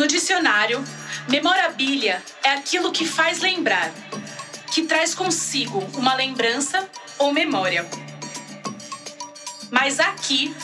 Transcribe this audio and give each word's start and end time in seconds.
No 0.00 0.06
dicionário, 0.06 0.82
memorabilia 1.28 2.22
é 2.42 2.52
aquilo 2.52 2.90
que 2.90 3.04
faz 3.04 3.40
lembrar, 3.40 3.92
que 4.72 4.86
traz 4.86 5.14
consigo 5.14 5.78
uma 5.92 6.14
lembrança 6.14 6.88
ou 7.18 7.34
memória. 7.34 7.86
Mas 9.70 10.00
aqui, 10.00 10.56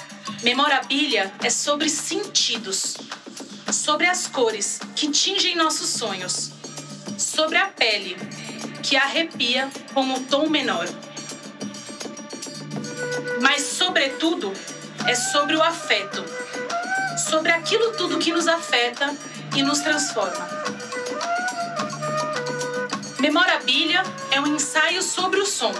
memorabilia 0.43 1.30
é 1.45 1.50
sobre 1.50 1.91
sentidos, 1.91 2.96
sobre 3.70 4.07
as 4.07 4.27
cores 4.27 4.80
que 4.95 5.11
tingem 5.11 5.55
nossos 5.55 5.91
sonhos, 5.91 6.53
sobre 7.18 7.59
a 7.59 7.66
pele 7.66 8.16
que 8.82 8.96
arrepia 8.96 9.71
com 9.93 10.14
o 10.14 10.21
tom 10.21 10.48
menor. 10.48 10.89
Mas, 13.43 13.61
sobretudo, 13.64 14.55
é 15.07 15.14
sobre 15.14 15.57
o 15.57 15.62
afeto, 15.62 16.25
sobre 17.18 17.53
aquilo 17.53 17.92
tudo 17.92 18.18
que 18.18 18.32
nos 18.32 18.48
afeta 18.48 19.14
e 19.56 19.62
nos 19.62 19.80
transforma. 19.80 20.46
Memorabilia 23.19 24.02
é 24.30 24.38
um 24.38 24.46
ensaio 24.55 25.02
sobre 25.02 25.41
o 25.41 25.46
som, 25.46 25.73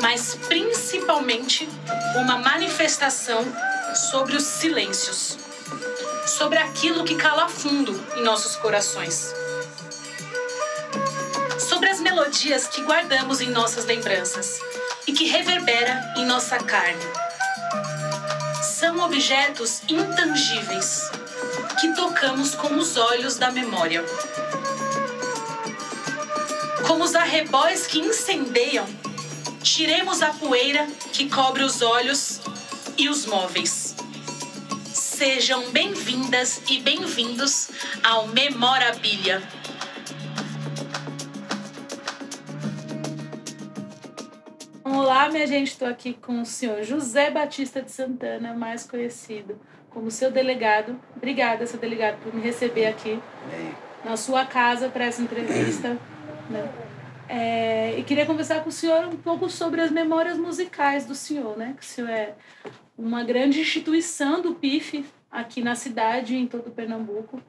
mas 0.00 0.36
principalmente 0.46 1.68
uma 2.14 2.38
manifestação 2.38 3.44
sobre 4.12 4.36
os 4.36 4.44
silêncios, 4.44 5.36
sobre 6.26 6.58
aquilo 6.58 7.04
que 7.04 7.16
cala 7.16 7.48
fundo 7.48 8.00
em 8.16 8.22
nossos 8.22 8.54
corações, 8.54 9.34
sobre 11.58 11.88
as 11.88 11.98
melodias 12.00 12.68
que 12.68 12.82
guardamos 12.82 13.40
em 13.40 13.50
nossas 13.50 13.84
lembranças 13.84 14.60
e 15.08 15.12
que 15.12 15.24
reverbera 15.24 16.14
em 16.16 16.24
nossa 16.24 16.56
carne. 16.58 17.04
São 18.62 19.00
objetos 19.00 19.82
intangíveis 19.88 21.10
que 21.78 21.92
tocamos 21.94 22.54
com 22.54 22.74
os 22.76 22.96
olhos 22.96 23.36
da 23.36 23.50
memória. 23.50 24.02
Como 26.86 27.04
os 27.04 27.14
arrebóis 27.14 27.86
que 27.86 27.98
incendeiam, 27.98 28.86
tiremos 29.62 30.22
a 30.22 30.30
poeira 30.30 30.86
que 31.12 31.28
cobre 31.28 31.62
os 31.62 31.82
olhos 31.82 32.40
e 32.96 33.10
os 33.10 33.26
móveis. 33.26 33.94
Sejam 34.86 35.70
bem-vindas 35.70 36.62
e 36.66 36.80
bem-vindos 36.80 37.68
ao 38.02 38.26
Memorabilia. 38.28 39.42
Olá, 44.82 45.28
minha 45.28 45.46
gente, 45.46 45.72
estou 45.72 45.88
aqui 45.88 46.14
com 46.14 46.40
o 46.40 46.46
senhor 46.46 46.82
José 46.84 47.30
Batista 47.30 47.82
de 47.82 47.92
Santana, 47.92 48.54
mais 48.54 48.84
conhecido 48.84 49.60
como 49.96 50.10
seu 50.10 50.30
delegado. 50.30 51.00
Obrigada, 51.16 51.66
seu 51.66 51.80
delegado, 51.80 52.22
por 52.22 52.34
me 52.34 52.42
receber 52.42 52.84
aqui 52.84 53.18
na 54.04 54.14
sua 54.14 54.44
casa 54.44 54.90
para 54.90 55.06
essa 55.06 55.22
entrevista. 55.22 55.96
Né? 56.48 56.70
É, 57.28 57.98
e 57.98 58.04
queria 58.04 58.24
conversar 58.24 58.62
com 58.62 58.68
o 58.68 58.72
senhor 58.72 59.04
um 59.06 59.16
pouco 59.16 59.50
sobre 59.50 59.80
as 59.80 59.90
memórias 59.90 60.38
musicais 60.38 61.04
do 61.04 61.12
senhor, 61.12 61.58
né? 61.58 61.74
Que 61.76 61.82
o 61.82 61.84
senhor 61.84 62.08
é 62.08 62.36
uma 62.96 63.24
grande 63.24 63.60
instituição 63.60 64.40
do 64.40 64.54
PIF 64.54 65.04
aqui 65.28 65.60
na 65.60 65.74
cidade, 65.74 66.36
em 66.36 66.46
todo 66.46 66.70
Pernambuco. 66.70 67.42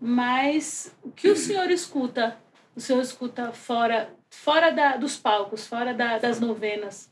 Mas 0.00 0.94
o 1.02 1.10
que 1.10 1.28
o 1.28 1.34
senhor 1.34 1.68
escuta? 1.72 2.36
O 2.76 2.80
senhor 2.80 3.02
escuta 3.02 3.50
fora 3.50 4.14
fora 4.30 4.70
da, 4.70 4.96
dos 4.96 5.16
palcos, 5.16 5.66
fora 5.66 5.92
da, 5.92 6.18
das 6.18 6.38
novenas. 6.38 7.10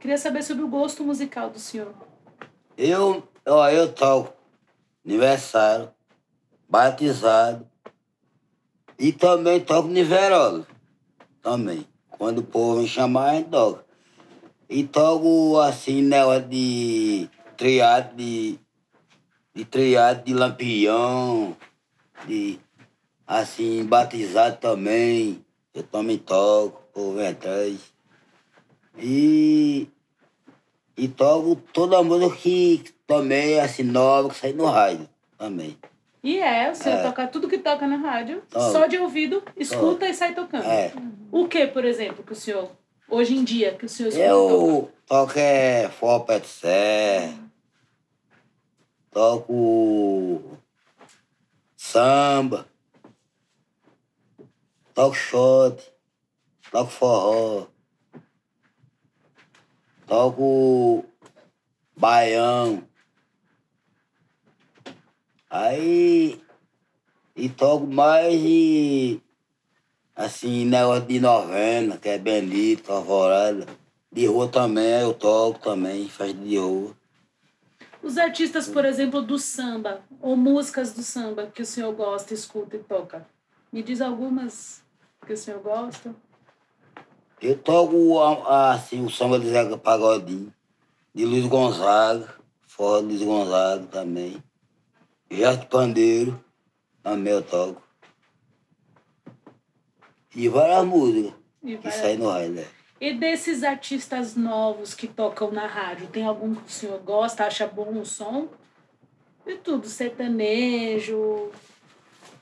Queria 0.00 0.16
saber 0.16 0.42
sobre 0.42 0.64
o 0.64 0.68
gosto 0.68 1.04
musical 1.04 1.50
do 1.50 1.58
senhor. 1.58 1.92
Eu, 2.78 3.28
ó, 3.46 3.68
eu 3.68 3.92
toco 3.92 4.32
aniversário, 5.04 5.90
batizado 6.68 7.66
e 8.98 9.12
também 9.12 9.60
toco 9.60 9.88
niverola. 9.88 10.66
Também. 11.42 11.86
Quando 12.10 12.38
o 12.38 12.44
povo 12.44 12.80
me 12.80 12.86
chamar, 12.86 13.30
a 13.30 13.34
gente 13.34 13.50
toca. 13.50 13.84
E 14.68 14.84
toco 14.84 15.58
assim, 15.58 16.02
negócio 16.02 16.48
de 16.48 17.28
triado 17.56 18.16
de, 18.16 18.58
de 19.52 19.64
triado 19.64 20.24
de 20.24 20.32
lampião, 20.32 21.56
de 22.26 22.60
assim, 23.26 23.84
batizado 23.84 24.58
também. 24.58 25.44
Eu 25.74 25.82
também 25.82 26.16
toco, 26.16 26.82
por 26.92 27.20
atrás. 27.20 27.92
E, 28.98 29.88
e 30.96 31.08
toco 31.08 31.56
toda 31.72 31.98
a 31.98 32.02
música 32.02 32.36
que 32.36 32.84
também 33.12 33.54
é 33.54 33.60
assim, 33.60 33.82
nova, 33.82 34.28
que 34.28 34.36
sai 34.36 34.52
no 34.52 34.66
rádio 34.66 35.08
também. 35.38 35.76
E 36.22 36.38
é, 36.38 36.70
o 36.70 36.74
senhor 36.74 36.98
é. 36.98 37.02
toca 37.02 37.26
tudo 37.26 37.48
que 37.48 37.58
toca 37.58 37.86
na 37.86 37.96
rádio, 37.96 38.42
só 38.50 38.86
de 38.86 38.96
ouvido, 38.96 39.42
escuta 39.56 40.08
e 40.08 40.14
sai 40.14 40.34
tocando. 40.34 40.64
É. 40.64 40.92
O 41.32 41.48
que, 41.48 41.66
por 41.66 41.84
exemplo, 41.84 42.22
que 42.22 42.32
o 42.32 42.36
senhor, 42.36 42.70
hoje 43.08 43.36
em 43.36 43.42
dia, 43.42 43.74
que 43.74 43.86
o 43.86 43.88
senhor 43.88 44.10
escuta? 44.10 44.28
Eu 44.28 44.92
toco 45.06 45.38
é 45.38 46.38
de 46.38 46.46
serra, 46.46 47.38
toco 49.10 50.58
samba, 51.76 52.68
toco 54.94 55.14
shot, 55.16 55.92
toco 56.70 56.90
forró, 56.90 57.66
toco 60.06 61.04
baião. 61.96 62.91
Aí 65.52 66.42
e 67.36 67.46
toco 67.50 67.86
mais 67.86 68.34
e 68.34 69.20
assim, 70.16 70.64
negócio 70.64 71.04
de 71.04 71.20
novena, 71.20 71.98
que 71.98 72.08
é 72.08 72.16
Benito, 72.16 72.90
Alvorada. 72.90 73.66
De 74.10 74.24
rua 74.24 74.48
também, 74.48 75.02
eu 75.02 75.12
toco 75.12 75.58
também, 75.58 76.08
faz 76.08 76.32
de 76.32 76.56
rua. 76.56 76.96
Os 78.02 78.16
artistas, 78.16 78.66
por 78.66 78.86
exemplo, 78.86 79.20
do 79.20 79.38
samba, 79.38 80.00
ou 80.22 80.36
músicas 80.38 80.94
do 80.94 81.02
samba 81.02 81.46
que 81.46 81.60
o 81.60 81.66
senhor 81.66 81.92
gosta, 81.94 82.32
escuta 82.32 82.76
e 82.76 82.78
toca. 82.78 83.26
Me 83.70 83.82
diz 83.82 84.00
algumas 84.00 84.82
que 85.26 85.34
o 85.34 85.36
senhor 85.36 85.60
gosta? 85.60 86.14
Eu 87.42 87.58
toco 87.58 88.22
assim, 88.48 89.04
o 89.04 89.10
samba 89.10 89.38
de 89.38 89.50
Zeca 89.50 89.76
Pagodinho, 89.76 90.50
de 91.14 91.26
Luiz 91.26 91.44
Gonzaga, 91.46 92.26
fora 92.66 93.02
Luiz 93.02 93.22
Gonzaga 93.22 93.84
também. 93.88 94.42
Gerto 95.32 95.66
Pandeiro, 95.66 96.38
também 97.02 97.32
eu 97.32 97.42
toco. 97.42 97.82
E 100.36 100.46
várias 100.46 100.84
músicas 100.84 101.32
e 101.62 101.76
que 101.78 101.90
saem 101.90 102.18
no 102.18 102.28
rádio, 102.28 102.50
né? 102.50 102.66
E 103.00 103.14
desses 103.14 103.62
artistas 103.62 104.36
novos 104.36 104.94
que 104.94 105.08
tocam 105.08 105.50
na 105.50 105.66
rádio, 105.66 106.06
tem 106.08 106.24
algum 106.24 106.54
que 106.54 106.68
o 106.68 106.70
senhor 106.70 106.98
gosta, 107.00 107.46
acha 107.46 107.66
bom 107.66 107.98
o 107.98 108.04
som? 108.04 108.48
De 109.46 109.56
tudo, 109.56 109.88
sertanejo, 109.88 111.50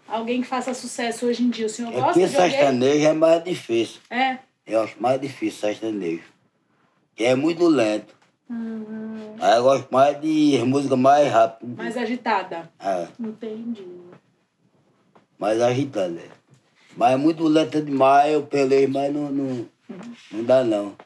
alguém 0.07 0.43
que 0.43 0.49
faça 0.49 0.75
sucesso 0.75 1.27
hoje 1.27 1.45
em 1.45 1.51
dia. 1.51 1.67
O 1.67 1.71
senhor 1.71 1.93
gosta 1.93 2.11
Aqui, 2.11 2.29
de 2.29 2.37
alguém? 2.37 2.51
sertanejo 2.51 3.07
é 3.07 3.13
mais 3.13 3.45
difícil. 3.45 4.01
É? 4.11 4.39
Eu 4.67 4.83
acho 4.83 5.01
mais 5.01 5.21
difícil 5.21 5.61
sertanejo. 5.61 6.25
É 7.17 7.35
muito 7.37 7.67
lento. 7.69 8.20
Uhum. 8.51 9.37
Aí 9.41 9.57
eu 9.57 9.63
gosto 9.63 9.89
mais 9.93 10.21
de 10.21 10.61
música 10.67 10.97
mais 10.97 11.33
rápida. 11.33 11.81
Mais 11.81 11.97
agitada. 11.97 12.69
É. 12.81 13.07
Entendi. 13.19 13.87
Mais 15.39 15.61
agitada. 15.61 16.19
É. 16.19 16.29
Mas 16.97 17.13
é 17.13 17.17
muito 17.17 17.47
lenta 17.47 17.81
demais, 17.81 18.33
eu 18.33 18.43
pelei, 18.43 18.89
mas 18.89 19.15
não, 19.15 19.31
não, 19.31 19.45
uhum. 19.45 19.67
não 20.33 20.45
dá 20.45 20.65
não. 20.65 20.97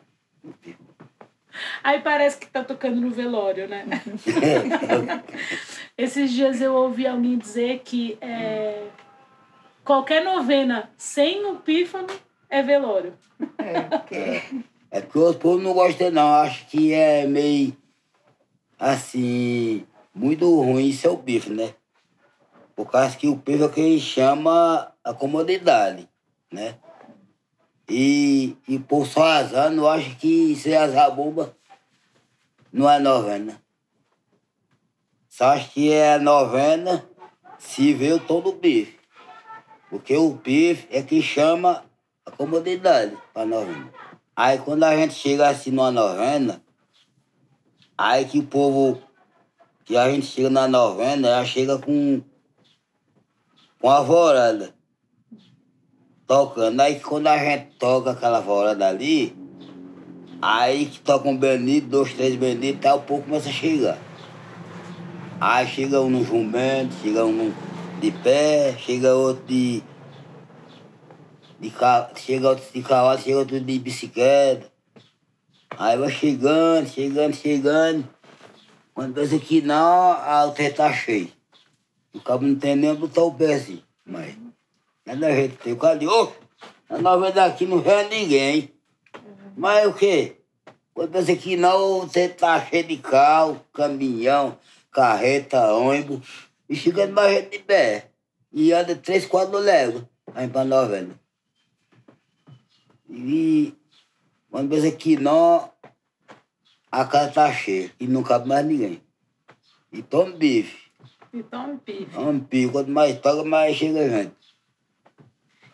Aí 1.82 2.00
parece 2.00 2.38
que 2.38 2.46
tá 2.46 2.64
tocando 2.64 3.00
no 3.00 3.10
velório, 3.10 3.68
né? 3.68 3.84
Esses 5.96 6.32
dias 6.32 6.60
eu 6.62 6.74
ouvi 6.74 7.06
alguém 7.06 7.38
dizer 7.38 7.82
que 7.84 8.16
é, 8.20 8.84
qualquer 9.84 10.24
novena 10.24 10.90
sem 10.96 11.44
o 11.44 11.56
pífano 11.56 12.08
é 12.48 12.62
velório. 12.62 13.12
É, 13.58 13.82
porque... 13.82 14.64
é 14.94 15.00
porque 15.00 15.18
o 15.18 15.34
povo 15.34 15.60
não 15.60 15.74
gosta 15.74 16.08
não, 16.08 16.34
acho 16.34 16.66
que 16.66 16.92
é 16.92 17.26
meio 17.26 17.76
assim, 18.78 19.84
muito 20.14 20.46
ruim 20.62 20.92
ser 20.92 21.08
o 21.08 21.16
bife, 21.16 21.50
né? 21.50 21.74
Por 22.76 22.88
causa 22.88 23.16
que 23.16 23.26
o 23.26 23.34
bife 23.34 23.60
é 23.60 23.66
o 23.66 23.70
que 23.70 23.98
chama 23.98 24.94
a 25.02 25.12
comodidade, 25.12 26.08
né? 26.48 26.76
E, 27.88 28.56
e 28.68 28.78
por 28.78 29.04
só 29.04 29.24
azar, 29.24 29.68
não 29.68 29.88
acho 29.88 30.14
que 30.14 30.54
ser 30.54 30.76
azar 30.76 31.12
bomba 31.12 31.56
não 32.72 32.88
é 32.88 33.00
novena. 33.00 33.60
Só 35.28 35.46
acho 35.46 35.72
que 35.72 35.92
é 35.92 36.20
novena 36.20 37.04
se 37.58 37.92
vê 37.92 38.12
o 38.12 38.20
tom 38.20 38.40
do 38.40 38.52
bife. 38.52 38.96
Porque 39.90 40.16
o 40.16 40.34
bife 40.34 40.86
é 40.88 41.02
que 41.02 41.20
chama 41.20 41.84
a 42.24 42.30
comodidade 42.30 43.18
para 43.32 43.44
novena. 43.44 43.92
Aí 44.36 44.58
quando 44.58 44.84
a 44.84 44.96
gente 44.96 45.14
chega 45.14 45.48
assim 45.48 45.70
numa 45.70 45.90
novena, 45.90 46.60
aí 47.96 48.24
que 48.24 48.38
o 48.38 48.46
povo, 48.46 49.00
que 49.84 49.96
a 49.96 50.10
gente 50.10 50.26
chega 50.26 50.50
na 50.50 50.66
novena, 50.66 51.28
já 51.28 51.44
chega 51.44 51.78
com 51.78 52.20
com 53.80 53.90
a 53.90 54.00
vorada. 54.00 54.74
Tocando. 56.26 56.80
Aí 56.80 56.98
quando 57.00 57.26
a 57.26 57.38
gente 57.38 57.76
toca 57.78 58.12
aquela 58.12 58.40
vorada 58.40 58.88
ali, 58.88 59.36
aí 60.40 60.86
que 60.86 61.00
toca 61.00 61.28
um 61.28 61.36
benito, 61.36 61.88
dois, 61.88 62.14
três 62.14 62.34
benitos, 62.34 62.80
tal, 62.80 62.98
o 62.98 63.02
povo 63.02 63.22
começa 63.22 63.50
a 63.50 63.52
chegar. 63.52 63.98
Aí 65.40 65.66
chega 65.66 66.00
um 66.00 66.08
no 66.08 66.24
jumento, 66.24 66.94
chega 67.02 67.24
um 67.24 67.52
de 68.00 68.10
pé, 68.10 68.74
chega 68.78 69.14
outro 69.14 69.44
de. 69.46 69.82
De 71.70 72.20
chega 72.20 72.48
outro 72.50 72.64
de 72.72 72.82
cavalo, 72.82 73.18
chega 73.18 73.38
outro 73.38 73.60
de 73.60 73.78
bicicleta. 73.78 74.70
Aí 75.70 75.96
vai 75.96 76.10
chegando, 76.10 76.88
chegando, 76.88 77.34
chegando. 77.34 78.08
Quando 78.92 79.14
pensa 79.14 79.38
que 79.38 79.60
não, 79.60 80.12
a 80.12 80.46
UTI 80.46 80.70
tá 80.70 80.92
cheio. 80.92 81.32
O 82.12 82.20
cabo 82.20 82.46
não 82.46 82.54
tem 82.54 82.76
nem 82.76 82.94
botar 82.94 83.22
o 83.22 83.34
pé 83.34 83.54
assim. 83.54 83.82
Mas 84.04 84.36
não 84.36 85.12
é 85.12 85.16
da 85.16 85.34
jeito 85.34 85.56
tem. 85.56 85.72
O 85.72 85.76
cara 85.76 85.98
diz, 85.98 86.08
ô, 86.08 86.32
a 86.88 86.98
nova 86.98 87.32
daqui 87.32 87.66
não 87.66 87.80
vê 87.80 88.04
ninguém. 88.04 88.70
Mas 89.56 89.86
o 89.86 89.94
quê? 89.94 90.36
Quando 90.92 91.10
pensa 91.10 91.34
que 91.34 91.56
não, 91.56 92.00
você 92.00 92.28
tá 92.28 92.64
cheio 92.64 92.84
de 92.84 92.98
carro, 92.98 93.60
caminhão, 93.72 94.56
carreta, 94.92 95.74
ônibus, 95.74 96.20
e 96.68 96.76
chegando 96.76 97.12
mais 97.12 97.34
gente 97.34 97.50
de 97.50 97.58
pé. 97.58 98.10
E 98.52 98.72
anda 98.72 98.94
três, 98.94 99.26
quatro 99.26 99.58
léguas 99.58 100.04
aí 100.34 100.46
pra 100.46 100.64
novela. 100.64 101.23
E 103.08 103.74
quando 104.50 104.70
pensa 104.70 104.90
que 104.92 105.16
não, 105.16 105.70
a 106.90 107.04
casa 107.04 107.32
tá 107.32 107.52
cheia 107.52 107.90
e 107.98 108.06
não 108.06 108.22
cabe 108.22 108.48
mais 108.48 108.64
ninguém. 108.64 109.02
E 109.92 110.02
toma 110.02 110.32
bife. 110.32 110.90
E 111.32 111.42
toma 111.42 111.80
bife. 111.84 112.06
Toma 112.12 112.32
bife. 112.32 112.72
Quanto 112.72 112.90
mais 112.90 113.20
toca, 113.20 113.44
mais 113.44 113.76
chega 113.76 114.08
gente. 114.08 114.34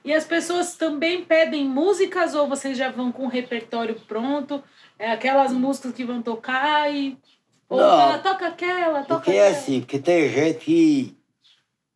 E 0.02 0.12
as 0.14 0.24
pessoas 0.24 0.76
também 0.76 1.24
pedem 1.24 1.66
músicas 1.68 2.34
ou 2.34 2.48
vocês 2.48 2.76
já 2.76 2.90
vão 2.90 3.12
com 3.12 3.26
o 3.26 3.28
repertório 3.28 4.00
pronto? 4.08 4.62
É 4.98 5.10
aquelas 5.12 5.52
músicas 5.52 5.92
que 5.92 6.04
vão 6.04 6.22
tocar 6.22 6.92
e. 6.92 7.18
Ou 7.68 7.78
Não, 7.78 7.88
fala, 7.98 8.18
toca 8.18 8.48
aquela, 8.48 9.02
toca 9.02 9.14
Porque 9.16 9.30
aquela. 9.30 9.44
é 9.44 9.50
assim, 9.50 9.80
porque 9.80 9.98
tem 9.98 10.28
gente 10.28 10.58
que, 10.64 11.16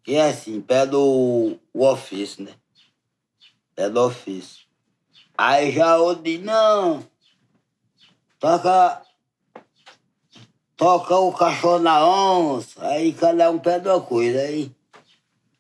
que 0.04 0.14
é 0.14 0.28
assim, 0.28 0.60
pede 0.60 0.94
o, 0.94 1.58
o 1.72 1.86
ofício, 1.86 2.44
né? 2.44 2.52
Pede 3.75 3.98
o 3.98 4.06
ofício. 4.06 4.63
Aí 5.36 5.72
já 5.72 5.96
outro 5.96 6.22
diz, 6.22 6.40
não, 6.40 7.04
toca, 8.38 9.02
toca 10.76 11.16
o 11.16 11.32
cachorro 11.32 11.81
na 11.81 12.06
onça. 12.06 12.86
Aí 12.86 13.12
cada 13.12 13.50
um 13.50 13.58
pede 13.58 13.88
uma 13.88 14.00
coisa. 14.00 14.40
Aí, 14.40 14.70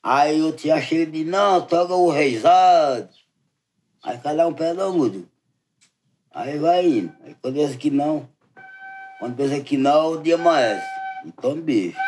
aí 0.02 0.42
o 0.42 0.52
tia 0.52 0.80
chega 0.80 1.02
e 1.02 1.06
diz, 1.06 1.26
não, 1.26 1.60
toca 1.62 1.94
o 1.94 2.10
reizado. 2.10 3.08
Aí 4.02 4.18
cada 4.18 4.46
um 4.46 4.54
pede 4.54 4.80
uma 4.80 4.90
música. 4.90 5.28
Aí 6.32 6.58
vai 6.58 6.86
indo. 6.86 7.12
Aí 7.24 7.34
quando 7.40 7.54
pensa 7.54 7.76
que 7.76 7.90
não, 7.90 8.28
quando 9.18 9.36
pensa 9.36 9.60
que 9.60 9.76
não, 9.76 10.12
o 10.12 10.22
dia 10.22 10.36
amanhece. 10.36 10.86
Então, 11.24 11.60
bicho. 11.60 11.98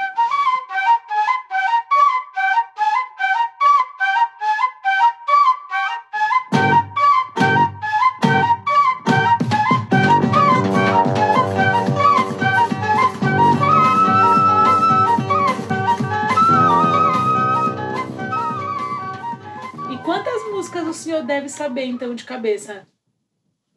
Deve 21.46 21.48
saber, 21.48 21.84
então, 21.84 22.14
de 22.14 22.24
cabeça? 22.24 22.86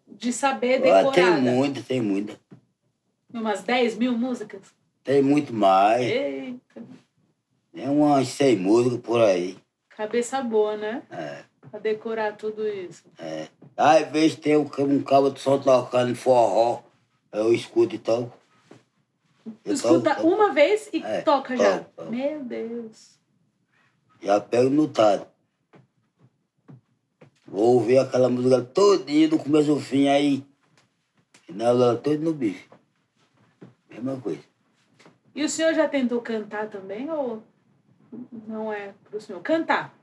De 0.08 0.34
saber 0.34 0.76
Ah, 0.78 1.02
decorada? 1.04 1.12
tem 1.12 1.42
muita, 1.42 1.82
tem 1.84 2.02
muita. 2.02 2.40
Umas 3.32 3.62
10 3.62 3.96
mil 3.98 4.18
músicas? 4.18 4.62
Tem 5.04 5.22
muito 5.22 5.54
mais. 5.54 6.02
Eita, 6.02 6.84
Tem 7.72 7.88
umas 7.88 8.28
100 8.30 8.58
músicas 8.58 9.00
por 9.02 9.22
aí. 9.22 9.58
cabeça 9.90 10.42
boa, 10.42 10.76
né? 10.76 11.04
É, 11.12 11.44
Pra 11.70 11.80
decorar 11.80 12.36
tudo 12.36 12.68
isso. 12.68 13.04
é. 13.20 13.48
Às 13.78 14.10
vezes 14.12 14.36
tem 14.36 14.58
um, 14.58 14.68
um 14.80 15.04
cabo 15.04 15.30
de 15.30 15.40
som 15.40 15.60
tocando 15.60 16.14
forró. 16.16 16.82
Eu 17.32 17.54
escuto 17.54 17.96
e 17.96 18.00
toco. 18.00 18.36
Eu 19.64 19.74
Escuta 19.74 20.10
toco, 20.16 20.22
toco. 20.24 20.36
uma 20.36 20.52
vez 20.52 20.90
e 20.92 21.02
É, 21.04 21.22
toca 21.22 21.56
já. 21.56 21.78
toco, 21.80 21.92
toco. 21.96 22.12
Meu 22.12 22.44
Deus. 22.44 23.20
Já 24.22 24.42
pego 24.42 24.70
no 24.70 24.88
tado. 24.88 25.28
Vou 27.52 27.76
ouvir 27.76 27.98
aquela 27.98 28.30
música 28.30 28.62
todinha 28.62 29.28
do 29.28 29.38
começo 29.40 29.72
ao 29.72 29.80
fim, 29.80 30.08
aí. 30.08 30.44
Final 31.46 31.68
ela 31.76 31.96
todo 31.98 32.20
no 32.20 32.34
bicho. 32.34 32.66
Mesma 33.90 34.18
coisa. 34.18 34.42
E 35.36 35.44
o 35.44 35.50
senhor 35.50 35.74
já 35.74 35.88
tentou 35.88 36.22
cantar 36.22 36.68
também 36.70 37.10
ou 37.10 37.42
não 38.48 38.72
é 38.72 38.94
pro 39.10 39.20
senhor? 39.20 39.42
Cantar. 39.42 39.94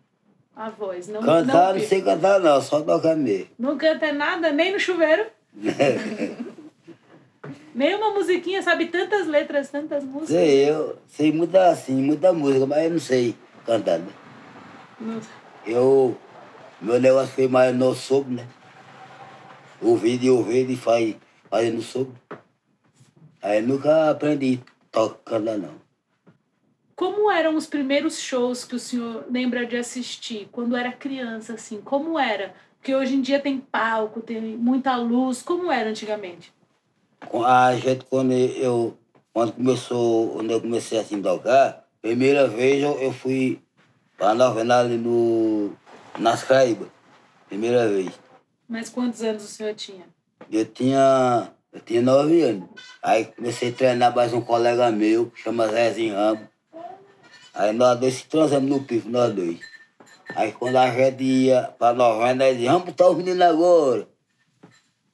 A 0.55 0.71
voz. 0.71 1.07
Não, 1.09 1.21
Cantar 1.23 1.75
não 1.75 1.81
não, 1.81 1.87
sei 1.89 2.03
cantar 2.03 2.41
não, 2.41 2.61
só 2.63 2.81
tocar 2.81 3.15
mesmo. 3.17 3.49
não 3.59 3.77
canta 3.77 4.11
nada, 4.13 4.51
nem 4.51 4.73
no 4.73 4.81
chuveiro. 4.81 5.27
nem 7.75 7.95
uma 7.95 8.13
musiquinha, 8.15 8.63
sabe 8.63 8.87
tantas 8.87 9.27
letras, 9.27 9.69
tantas 9.69 10.03
músicas. 10.03 10.29
Sei, 10.31 10.71
eu 10.71 10.97
sei 11.07 11.31
muita, 11.33 11.69
assim, 11.69 11.95
muita 12.03 12.33
música, 12.33 12.65
mas 12.67 12.85
eu 12.85 12.91
não 12.91 12.99
sei 12.99 13.35
cantar, 13.67 13.99
né? 13.99 14.09
Não- 14.99 15.21
Eu, 15.67 16.17
meu 16.81 17.01
negócio 17.01 17.35
foi 17.35 17.49
mais 17.49 17.75
no 17.75 17.95
sopro, 17.95 18.33
né? 18.33 18.47
Ouvido 19.81 20.25
e 20.25 20.31
ouvido 20.31 20.73
e 20.73 20.77
faz, 20.77 21.17
fazendo 21.51 21.83
sopro. 21.83 22.15
Aí 23.43 23.63
nunca 23.63 24.11
aprendi 24.11 24.61
cantar, 25.25 25.59
não. 25.59 25.87
Como 26.95 27.31
eram 27.31 27.57
os 27.57 27.67
primeiros 27.67 28.19
shows 28.19 28.65
que 28.65 28.75
o 28.75 28.79
senhor 28.79 29.27
lembra 29.31 29.67
de 29.67 29.77
assistir 29.77 30.49
quando 30.51 30.77
era 30.77 30.91
criança, 30.93 31.55
assim? 31.55 31.81
Como 31.81 32.19
era? 32.19 32.55
Porque 32.79 32.95
hoje 32.95 33.15
em 33.15 33.21
dia 33.21 33.39
tem 33.39 33.59
palco, 33.59 34.21
tem 34.21 34.41
muita 34.41 34.97
luz. 34.97 35.43
Como 35.43 35.71
era 35.71 35.91
antigamente? 35.91 36.53
A 37.45 37.75
gente, 37.77 38.05
quando 38.07 38.33
eu, 38.33 38.97
quando 39.33 39.53
começou, 39.53 40.31
quando 40.31 40.51
eu 40.51 40.61
comecei 40.61 40.99
assim 40.99 41.21
a 41.21 41.23
tocar, 41.23 41.85
primeira 42.01 42.47
vez 42.47 42.83
eu, 42.83 42.99
eu 42.99 43.13
fui 43.13 43.61
pra 44.17 44.35
novena 44.35 44.81
ali 44.81 44.97
no, 44.97 45.73
nas 46.19 46.43
Caraíbas. 46.43 46.89
Primeira 47.49 47.89
vez. 47.89 48.13
Mas 48.69 48.89
quantos 48.89 49.23
anos 49.23 49.45
o 49.45 49.49
senhor 49.49 49.75
tinha? 49.75 50.05
Eu 50.51 50.65
tinha, 50.65 51.53
eu 51.73 51.81
tinha 51.81 52.03
nove 52.03 52.43
anos. 52.43 52.69
Aí 53.03 53.27
comecei 53.27 53.71
a 53.71 53.73
treinar 53.73 54.15
mais 54.15 54.33
um 54.33 54.41
colega 54.41 54.91
meu, 54.91 55.31
que 55.31 55.41
chama 55.41 55.69
Zezinho 55.69 56.15
Rambo. 56.15 56.49
Aí 57.55 57.73
nós 57.73 57.99
dois 57.99 58.15
se 58.15 58.27
transamos 58.27 58.69
no 58.69 58.83
pifo, 58.83 59.09
nós 59.09 59.33
dois. 59.33 59.61
Aí 60.35 60.53
quando 60.53 60.77
a 60.77 60.91
gente 60.91 61.23
ia 61.23 61.63
pra 61.79 61.95
novena, 61.95 62.45
ele 62.45 62.57
dizia, 62.57 62.73
vamos 62.73 62.87
botar 62.87 63.09
os 63.09 63.17
meninos 63.17 63.41
agora. 63.41 64.09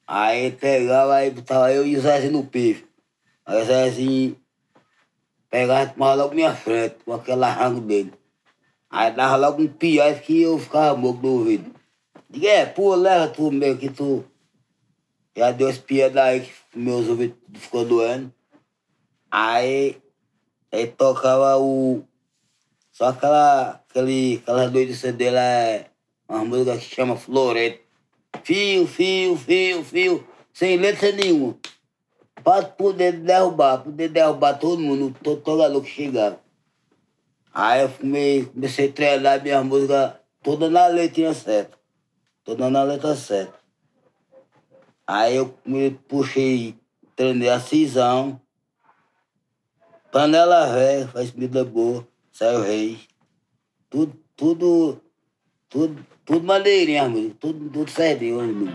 Aí 0.07 0.51
pegava, 0.51 1.15
aí 1.15 1.29
botava 1.29 1.71
eu 1.71 1.85
e 1.85 1.95
o 1.95 2.01
Zezinho 2.01 2.33
no 2.33 2.45
pifo. 2.45 2.87
Aí 3.45 3.61
o 3.61 3.65
Zezinho 3.65 4.37
pegava 5.49 5.83
e 5.83 5.93
tomava 5.93 6.15
logo 6.15 6.35
minha 6.35 6.53
frente, 6.53 6.95
com 7.05 7.13
aquele 7.13 7.43
arranco 7.43 7.79
dele. 7.81 8.13
Aí 8.93 9.11
dava 9.11 9.35
logo 9.37 9.59
um 9.59 9.67
pior 9.67 10.13
que 10.19 10.43
eu 10.43 10.59
ficava 10.59 10.95
moco 10.95 11.19
do 11.19 11.27
ouvido. 11.27 11.73
Diga, 12.29 12.47
é, 12.47 12.65
pô, 12.67 12.93
leva 12.93 13.27
tu 13.27 13.51
mesmo 13.51 13.79
que 13.79 13.89
tu 13.89 14.23
já 15.35 15.49
deu 15.49 15.67
as 15.67 15.79
piadas 15.79 16.17
aí 16.17 16.41
que 16.41 16.51
meus 16.75 17.07
ouvidos 17.07 17.35
ficou 17.55 17.83
doendo. 17.83 18.31
Aí, 19.31 19.97
aí 20.71 20.85
tocava 20.85 21.57
o. 21.57 22.03
Só 22.91 23.07
aquela. 23.07 23.81
Aquele, 23.89 24.35
aquelas 24.43 24.71
doidices 24.71 25.11
dele 25.15 25.37
é 25.37 25.87
uma 26.29 26.45
música 26.45 26.77
que 26.77 26.85
chama 26.85 27.15
Floreto. 27.15 27.79
Fio, 28.43 28.85
fio, 28.85 29.35
fio, 29.35 29.83
fio, 29.83 30.27
sem 30.53 30.77
letra 30.77 31.11
nenhuma. 31.11 31.57
Pra 32.43 32.61
poder 32.61 33.13
derrubar, 33.13 33.79
poder 33.79 34.09
derrubar 34.09 34.59
todo 34.59 34.79
mundo, 34.79 35.15
todo 35.23 35.43
jogador 35.43 35.81
que 35.81 35.89
chegava. 35.89 36.42
Aí 37.53 37.81
eu 37.81 37.89
comecei, 37.89 38.45
comecei 38.47 38.89
a 38.89 38.91
treinar 38.91 39.43
minha 39.43 39.63
música 39.63 40.19
toda 40.41 40.69
na 40.69 40.87
letrinha 40.87 41.33
certa. 41.33 41.77
Toda 42.43 42.69
na 42.69 42.83
letra 42.83 43.15
certa. 43.15 43.53
Aí 45.05 45.35
eu 45.35 45.53
me 45.63 45.91
puxei, 45.91 46.75
treinei 47.15 47.49
a 47.49 47.59
cisão. 47.59 48.41
Panela 50.11 50.73
velha, 50.73 51.07
faz 51.07 51.31
comida 51.31 51.63
boa, 51.63 52.07
saiu 52.31 52.61
rei. 52.61 52.99
Tudo, 53.89 54.15
tudo, 54.35 55.01
tudo, 55.69 56.05
tudo 56.25 56.45
maneirinho. 56.45 57.35
Tudo, 57.35 57.69
tudo 57.69 57.89
certinho, 57.89 58.39
amigo. 58.39 58.71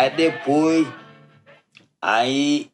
Aí 0.00 0.08
depois, 0.16 0.88
aí, 2.00 2.72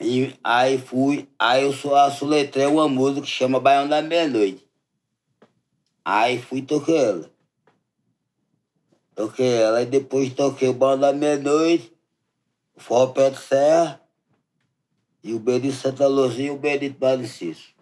e, 0.00 0.34
aí 0.42 0.78
fui, 0.78 1.28
aí 1.38 1.64
eu 1.64 1.72
só 1.74 1.96
assoletrei 1.96 2.64
uma 2.64 2.88
música 2.88 3.20
que 3.20 3.30
chama 3.30 3.60
Baião 3.60 3.86
da 3.86 4.00
Meia-Noite. 4.00 4.66
Aí 6.02 6.40
fui 6.40 6.60
e 6.60 6.62
toquei 6.62 6.96
ela. 6.96 7.30
Toquei 9.14 9.52
ela, 9.52 9.76
aí 9.76 9.84
depois 9.84 10.32
toquei 10.32 10.70
o 10.70 10.72
Baião 10.72 10.98
da 10.98 11.12
Meia-Noite, 11.12 11.92
o 12.74 12.80
Forró 12.80 13.08
Pedro 13.08 13.38
Serra, 13.38 14.00
e 15.22 15.34
o 15.34 15.38
Benito 15.38 15.76
Santa 15.76 16.06
Luzia 16.06 16.46
e 16.46 16.50
o 16.52 16.56
Benito 16.56 16.98
Padre 16.98 17.28
Cício. 17.28 17.74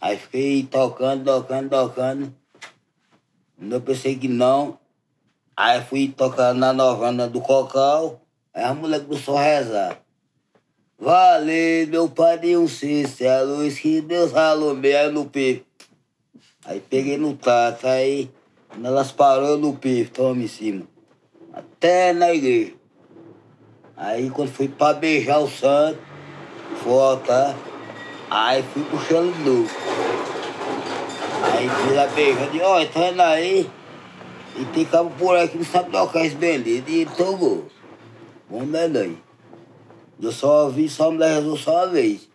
Aí 0.00 0.16
fiquei 0.16 0.62
tocando, 0.62 1.22
tocando, 1.22 1.68
tocando. 1.68 2.34
Não 3.58 3.78
pensei 3.78 4.18
que 4.18 4.26
não. 4.26 4.80
Aí 5.56 5.82
fui 5.82 6.08
tocar 6.08 6.54
na 6.54 6.72
novena 6.72 7.28
do 7.28 7.40
Cocal. 7.40 8.20
Aí 8.54 8.64
a 8.64 8.74
mulher 8.74 9.00
começou 9.00 9.36
a 9.36 9.42
rezar. 9.42 9.98
Valeu, 10.98 11.86
meu 11.88 12.08
padrinho 12.08 12.68
Cício, 12.68 13.26
é 13.26 13.42
luz 13.42 13.78
que 13.78 14.00
Deus 14.00 14.30
ralou 14.30 14.74
meio 14.74 15.10
no 15.10 15.24
pico. 15.24 15.66
Aí 16.64 16.80
peguei 16.80 17.18
no 17.18 17.34
tato, 17.34 17.88
aí 17.88 18.30
quando 18.68 18.86
elas 18.86 19.10
parou 19.10 19.58
no 19.58 19.74
pico, 19.74 20.12
toma 20.12 20.42
em 20.42 20.46
cima. 20.46 20.86
Até 21.52 22.12
na 22.12 22.32
igreja. 22.32 22.74
Aí 23.96 24.30
quando 24.30 24.52
fui 24.52 24.68
pra 24.68 24.94
beijar 24.94 25.40
o 25.40 25.50
santo, 25.50 25.98
volta, 26.84 27.56
aí 28.30 28.62
fui 28.62 28.84
puxando 28.84 29.34
de 29.34 29.42
novo. 29.42 29.70
Aí 31.42 31.98
a 31.98 32.06
beija 32.06 32.46
de, 32.46 32.60
ó, 32.60 32.86
tá 32.86 33.08
indo 33.08 33.22
aí. 33.22 33.70
E 34.56 34.64
tem 34.66 34.84
cabo 34.84 35.10
por 35.18 35.36
aí 35.36 35.48
que 35.48 35.56
não 35.56 35.64
sabe 35.64 35.90
tocar 35.90 36.24
esse 36.24 36.36
bendito. 36.36 36.88
E 36.90 37.06
tocou. 37.06 37.66
Vamos 38.48 38.70
vendo 38.70 38.98
aí. 38.98 39.18
Eu 40.20 40.32
só 40.32 40.68
vi, 40.68 40.88
só 40.88 41.10
me 41.10 41.24
rezou 41.26 41.56
só 41.56 41.84
uma 41.84 41.92
vez. 41.92 42.28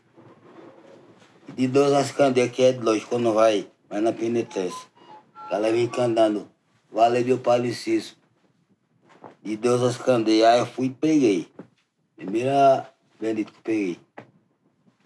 De 1.56 1.68
duas 1.68 1.94
as 1.94 2.12
candeias 2.12 2.52
que 2.52 2.64
é 2.64 2.74
de 2.74 2.84
longe, 2.84 3.06
quando 3.06 3.34
vai, 3.34 3.68
vai 3.90 4.02
na 4.02 4.12
penitência. 4.12 4.88
Ela 5.50 5.72
vem 5.72 5.88
cantando, 5.88 6.50
vale 6.92 7.24
meu 7.24 7.38
palicício. 7.38 8.16
De 9.42 9.56
Deus 9.56 9.82
as 9.82 9.98
candeias. 9.98 10.48
Aí 10.48 10.60
eu 10.60 10.66
fui 10.66 10.88
e 10.88 10.90
peguei. 10.90 11.48
Primeira 12.16 12.90
bendito 13.20 13.54
que 13.54 13.62
peguei. 13.62 14.00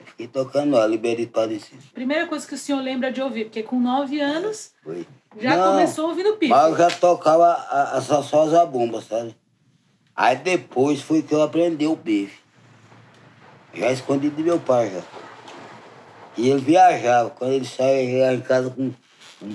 Fiquei 0.06 0.28
tocando 0.28 0.76
ela, 0.78 0.98
Benedito 0.98 1.32
Palicício. 1.32 1.92
Primeira 1.94 2.28
coisa 2.28 2.48
que 2.48 2.54
o 2.54 2.58
senhor 2.58 2.82
lembra 2.82 3.12
de 3.12 3.22
ouvir, 3.22 3.46
porque 3.46 3.64
com 3.64 3.80
nove 3.80 4.20
anos 4.20 4.74
Foi. 4.84 5.08
Já 5.40 5.56
Não, 5.56 5.72
começou 5.74 6.10
ouvindo 6.10 6.36
pico. 6.36 6.54
Mas 6.54 6.72
eu 6.72 6.78
já 6.78 6.90
tocava 6.90 7.46
a, 7.46 7.98
a, 7.98 8.02
só, 8.02 8.22
só 8.22 8.44
as 8.44 8.52
zabumbas, 8.52 9.06
sabe? 9.06 9.36
Aí 10.16 10.36
depois 10.36 11.02
foi 11.02 11.22
que 11.22 11.34
eu 11.34 11.42
aprendi 11.42 11.88
o 11.88 11.96
bife. 11.96 12.42
Já 13.74 13.92
escondi 13.92 14.30
de 14.30 14.44
meu 14.44 14.60
pai 14.60 14.92
já. 14.92 15.02
E 16.38 16.50
ele 16.50 16.62
viajava. 16.62 17.30
Quando 17.30 17.54
ele 17.54 17.66
saía, 17.66 18.02
ele 18.02 18.18
ia 18.18 18.34
em 18.34 18.42
casa 18.42 18.70
com, 18.70 18.92
com, 19.40 19.54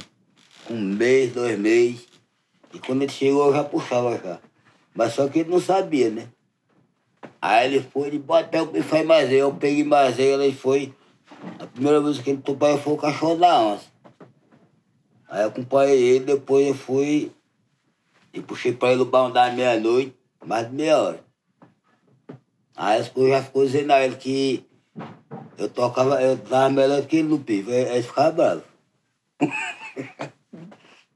com 0.67 0.75
um 0.75 0.81
mês, 0.81 1.33
dois 1.33 1.59
meses. 1.59 2.07
E 2.73 2.79
quando 2.79 3.03
ele 3.03 3.13
chegou, 3.13 3.47
eu 3.47 3.55
já 3.55 3.65
puxava 3.65 4.19
já. 4.19 4.39
Mas 4.95 5.13
só 5.13 5.29
que 5.29 5.41
ele 5.41 5.51
não 5.51 5.61
sabia, 5.61 6.11
né? 6.11 6.29
Aí 7.41 7.67
ele 7.67 7.87
foi, 7.93 8.09
ele 8.09 8.19
bota, 8.19 8.49
pega 8.49 8.65
o 8.65 8.67
bife 8.67 8.89
faz 8.89 9.07
mais 9.07 9.31
eu. 9.31 9.39
Eu 9.39 9.55
peguei 9.55 9.85
mais 9.85 10.19
ele, 10.19 10.45
ele 10.45 10.55
foi. 10.55 10.95
A 11.59 11.67
primeira 11.67 12.01
vez 12.01 12.19
que 12.19 12.31
ele 12.31 12.41
topou 12.41 12.79
foi 12.79 12.95
o 12.95 12.97
cachorro 12.97 13.37
da 13.37 13.61
onça. 13.61 13.96
Aí 15.29 15.43
eu 15.43 15.49
acompanhei 15.49 16.01
ele, 16.03 16.25
depois 16.25 16.67
eu 16.67 16.75
fui 16.75 17.33
e 18.33 18.41
puxei 18.41 18.73
pra 18.73 18.93
ele 18.93 19.03
o 19.03 19.07
balão 19.07 19.31
da 19.33 19.51
meia-noite, 19.51 20.15
mais 20.45 20.69
de 20.69 20.75
meia 20.75 20.99
hora. 20.99 21.25
Aí 22.77 23.03
depois 23.03 23.31
já 23.31 23.43
ficou 23.43 23.65
dizendo 23.65 23.93
a 23.93 24.05
ele 24.05 24.17
que 24.17 24.65
eu 25.57 25.69
tocava, 25.69 26.21
eu 26.23 26.37
tava 26.39 26.71
melhor 26.71 27.03
que 27.07 27.17
ele 27.17 27.29
no 27.29 27.39
pico. 27.39 27.71
Aí 27.71 27.77
ele 27.97 28.03
ficava 28.03 28.31
bravo. 28.31 28.63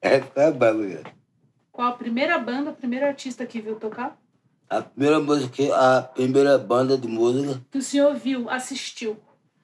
aí 0.02 0.22
ficava 0.22 0.50
bravo, 0.52 0.88
já. 0.88 1.00
Qual 1.70 1.88
a 1.88 1.92
primeira 1.92 2.38
banda, 2.38 2.70
a 2.70 2.72
primeira 2.72 3.06
artista 3.08 3.46
que 3.46 3.60
viu 3.60 3.76
tocar? 3.76 4.18
A 4.68 4.82
primeira 4.82 5.20
música, 5.20 5.76
a 5.76 6.02
primeira 6.02 6.56
banda 6.56 6.96
de 6.96 7.08
música 7.08 7.60
Que 7.70 7.78
o 7.78 7.82
senhor 7.82 8.14
viu, 8.14 8.48
assistiu 8.48 9.16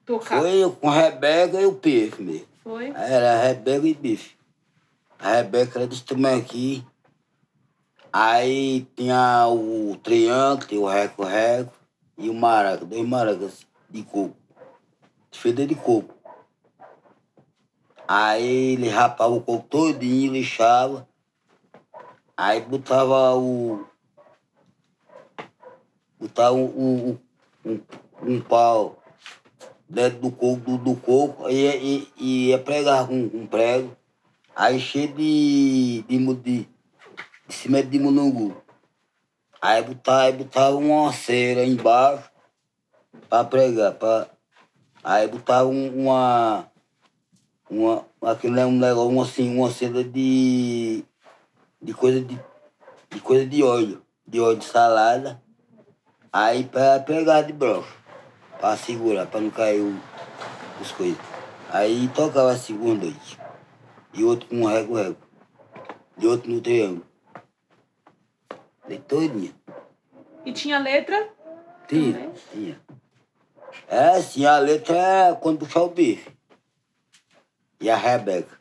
tocar? 0.04 0.40
foi 0.40 0.56
eu 0.56 0.72
com 0.72 0.88
Rebeca 0.90 1.60
e 1.60 1.66
o 1.66 1.74
Pife 1.74 2.22
mesmo. 2.22 2.46
Foi? 2.62 2.88
Era 2.88 3.40
Rebeca 3.40 3.86
e 3.86 3.94
Bife. 3.94 4.35
A 5.18 5.36
Rebeca 5.36 5.78
era 5.78 5.86
desse 5.86 6.04
tamanho 6.04 6.38
aqui. 6.38 6.84
Aí 8.12 8.86
tinha 8.96 9.46
o 9.48 9.96
triângulo, 10.02 10.82
o 10.82 10.88
reco-reco 10.88 11.72
e 12.16 12.30
o 12.30 12.34
maraca, 12.34 12.84
dois 12.84 13.06
maracas 13.06 13.66
de 13.90 14.02
coco. 14.02 14.36
Feita 15.32 15.66
de 15.66 15.74
coco. 15.74 16.14
Aí 18.08 18.74
ele 18.74 18.88
rapava 18.88 19.34
o 19.34 19.40
coco 19.40 19.66
todinho, 19.68 20.32
lixava. 20.32 21.08
Aí 22.36 22.60
botava 22.60 23.34
o. 23.34 23.84
Botava 26.18 26.54
o, 26.54 27.18
um, 27.64 27.80
um 28.22 28.40
pau 28.40 29.02
dentro 29.88 30.20
do 30.20 30.30
coco, 30.30 30.60
do, 30.60 30.78
do 30.78 30.96
coco, 30.96 31.48
e, 31.48 31.66
e, 31.66 32.12
e 32.16 32.48
ia 32.48 32.58
pregar 32.58 33.06
com, 33.06 33.28
com 33.28 33.46
prego, 33.46 33.96
aí 34.56 34.80
cheio 34.80 35.12
de, 35.12 36.02
de, 36.08 36.34
de, 36.36 36.68
de 37.46 37.54
cimento 37.54 37.88
de 37.88 37.98
munungu. 37.98 38.56
Aí 39.60 39.82
botava, 39.82 40.22
aí 40.22 40.32
botava 40.32 40.76
uma 40.76 41.12
cera 41.12 41.64
embaixo 41.64 42.30
para 43.28 43.44
pregar. 43.44 43.92
Pra, 43.92 44.28
aí 45.04 45.28
botava 45.28 45.68
um- 45.68 46.04
uma. 46.04 46.66
Uma, 47.68 48.06
aquele 48.22 48.60
é 48.60 48.64
um 48.66 48.72
negócio, 48.72 49.10
uma, 49.10 49.24
assim, 49.24 49.54
uma 49.56 49.70
cera 49.70 50.02
de. 50.02 51.04
de 51.82 51.92
coisa 51.92 52.20
de. 52.20 52.38
de 53.10 53.20
coisa 53.20 53.44
de 53.44 53.62
óleo, 53.62 54.02
de 54.26 54.40
óleo 54.40 54.58
de 54.58 54.64
salada. 54.64 55.42
Aí 56.32 56.64
para 56.64 57.00
pegar 57.00 57.42
de 57.42 57.52
brocha 57.52 57.94
para 58.60 58.76
segurar, 58.76 59.26
para 59.26 59.40
não 59.40 59.50
cair 59.50 59.80
o, 59.80 60.00
os 60.80 60.92
coisas. 60.92 61.18
Aí 61.70 62.08
tocava 62.08 62.52
a 62.52 62.56
segunda 62.56 63.04
noite. 63.04 63.38
E 64.16 64.24
outro 64.24 64.48
com 64.48 64.56
um 64.62 64.66
rego-rego. 64.66 65.16
E 66.18 66.26
outro 66.26 66.50
no 66.50 66.60
triângulo. 66.60 67.06
De 68.88 68.98
todinha. 68.98 69.52
E 70.44 70.52
tinha 70.52 70.78
letra? 70.78 71.28
Tinha, 71.86 72.12
Também? 72.12 72.32
tinha. 72.52 72.80
É, 73.88 74.20
sim, 74.22 74.46
a 74.46 74.58
letra 74.58 74.96
é 74.96 75.34
quando 75.34 75.58
puxar 75.58 75.82
o 75.82 75.90
bife. 75.90 76.30
E 77.80 77.90
a 77.90 77.96
Rebeca. 77.96 78.58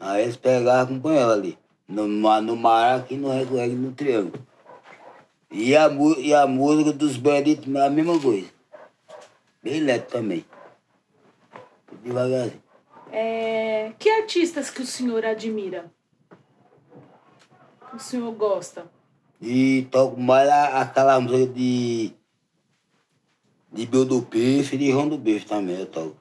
Aí 0.00 0.22
eles 0.22 0.36
pegavam 0.36 0.98
com 0.98 1.10
ela 1.10 1.34
ali. 1.34 1.58
No, 1.86 2.08
no 2.08 2.56
maraca 2.56 3.12
e 3.12 3.16
no 3.16 3.30
rego-rego 3.30 3.74
e 3.74 3.76
no 3.76 3.92
triângulo. 3.92 4.46
E 5.50 5.76
a, 5.76 5.88
e 6.18 6.32
a 6.34 6.46
música 6.46 6.92
dos 6.92 7.18
bandidos, 7.18 7.76
a 7.76 7.90
mesma 7.90 8.18
coisa. 8.18 8.48
Bem 9.62 9.80
lento 9.80 10.06
também. 10.10 10.44
Devagarzinho. 12.02 12.61
É, 13.14 13.92
Que 13.98 14.08
artistas 14.08 14.70
que 14.70 14.80
o 14.80 14.86
senhor 14.86 15.22
admira? 15.22 15.92
O 17.92 17.98
senhor 17.98 18.32
gosta? 18.32 18.86
E 19.38 19.86
toco 19.90 20.18
mais 20.18 20.48
aquela 20.48 21.20
música 21.20 21.52
de. 21.52 22.14
de 23.70 23.86
Bill 23.86 24.06
do 24.06 24.22
Bife 24.22 24.76
e 24.76 24.78
de 24.78 24.90
João 24.90 25.08
do 25.08 25.18
Bife 25.18 25.44
também, 25.44 25.80
eu 25.80 25.86
toco. 25.86 26.16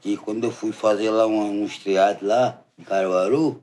Que 0.00 0.16
quando 0.16 0.44
eu 0.44 0.52
fui 0.52 0.70
fazer 0.70 1.10
lá 1.10 1.26
um, 1.26 1.62
um 1.62 1.64
estreado 1.64 2.24
lá, 2.24 2.62
em 2.78 2.84
Caruaru, 2.84 3.60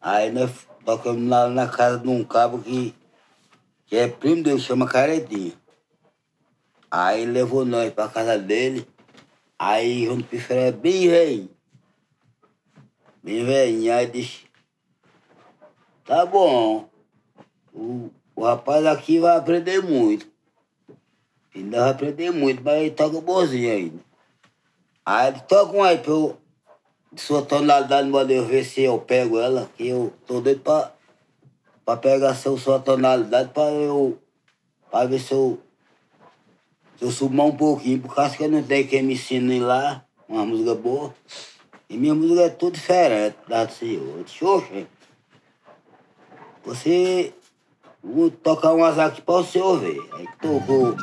aí 0.00 0.32
nós 0.32 0.50
tocamos 0.82 1.28
lá 1.28 1.46
na 1.48 1.68
casa 1.68 1.98
de 1.98 2.08
um 2.08 2.24
cabo 2.24 2.58
que, 2.58 2.94
que 3.84 3.96
é 3.96 4.08
primo 4.08 4.42
dele, 4.42 4.58
chama 4.58 4.88
Caretinha. 4.88 5.52
Aí 6.90 7.26
levou 7.26 7.66
nós 7.66 7.92
pra 7.92 8.08
casa 8.08 8.38
dele, 8.38 8.86
aí 9.72 10.04
João 10.06 10.18
Bife 10.18 10.52
era 10.52 10.72
bem 10.72 11.08
velhinho. 11.08 11.50
Bem 13.22 13.44
velhinho, 13.44 13.92
aí 13.92 14.06
disse, 14.06 14.44
Tá 16.04 16.26
bom. 16.26 16.86
O, 17.72 18.10
o 18.36 18.44
rapaz 18.44 18.84
aqui 18.84 19.18
vai 19.18 19.36
aprender 19.36 19.82
muito. 19.82 20.26
Ainda 21.54 21.80
vai 21.80 21.90
aprender 21.90 22.30
muito, 22.30 22.62
mas 22.62 22.74
ele 22.74 22.90
toca 22.90 23.20
bonzinho 23.20 23.72
ainda. 23.72 23.98
Aí 25.06 25.28
ele 25.28 25.40
toca 25.40 25.76
um 25.76 25.82
aí 25.82 25.98
pra 25.98 26.10
eu, 26.10 26.36
sua 27.16 27.42
tonalidade, 27.42 28.08
manda 28.08 28.32
eu 28.32 28.44
ver 28.44 28.64
se 28.64 28.82
eu 28.82 28.98
pego 28.98 29.38
ela, 29.38 29.70
que 29.76 29.88
eu 29.88 30.12
tô 30.26 30.40
doido 30.40 30.60
pra, 30.60 30.92
pra 31.84 31.96
pegar 31.96 32.34
seu, 32.34 32.58
sua 32.58 32.78
tonalidade 32.78 33.50
pra 33.50 33.70
eu. 33.70 34.18
pra 34.90 35.06
ver 35.06 35.20
se 35.20 35.32
eu. 35.32 35.58
Eu 37.00 37.10
subir 37.10 37.40
um 37.40 37.56
pouquinho, 37.56 38.00
por 38.00 38.14
causa 38.14 38.36
que 38.36 38.44
eu 38.44 38.48
não 38.48 38.62
tenho 38.62 38.86
quem 38.86 39.02
me 39.02 39.14
ensine 39.14 39.60
lá, 39.60 40.04
uma 40.28 40.46
música 40.46 40.74
boa. 40.74 41.14
E 41.88 41.96
minha 41.96 42.14
música 42.14 42.42
é 42.42 42.48
tudo 42.48 42.74
diferente 42.74 43.36
da 43.48 43.64
do 43.64 43.72
senhor. 43.72 44.18
Eu 44.18 44.24
disse, 44.24 44.44
"Oxe, 44.44 44.86
você. 46.64 47.34
Vou 48.02 48.30
tocar 48.30 48.74
umas 48.74 48.98
aqui 48.98 49.22
pra 49.22 49.36
você 49.36 49.58
ouvir. 49.58 49.98
Aí 50.12 50.26
tocou. 50.40 50.94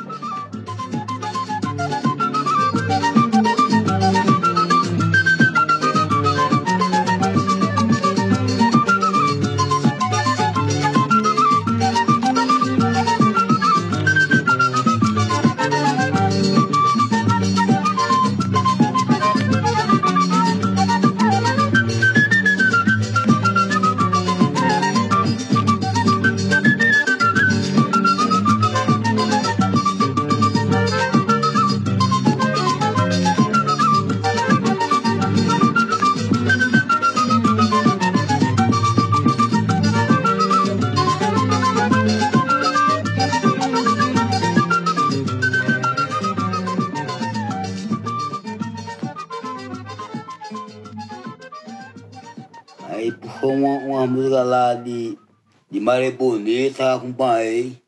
De 56.02 56.10
Maria 56.10 56.10
Bonita, 56.10 56.94
acompanhei. 56.94 57.80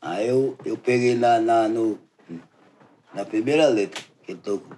Aí 0.00 0.28
eu, 0.28 0.56
eu 0.64 0.76
peguei 0.76 1.16
na, 1.16 1.40
na, 1.40 1.68
no, 1.68 1.98
na 3.12 3.24
primeira 3.24 3.66
letra 3.66 4.00
que 4.22 4.34
tocou. 4.34 4.76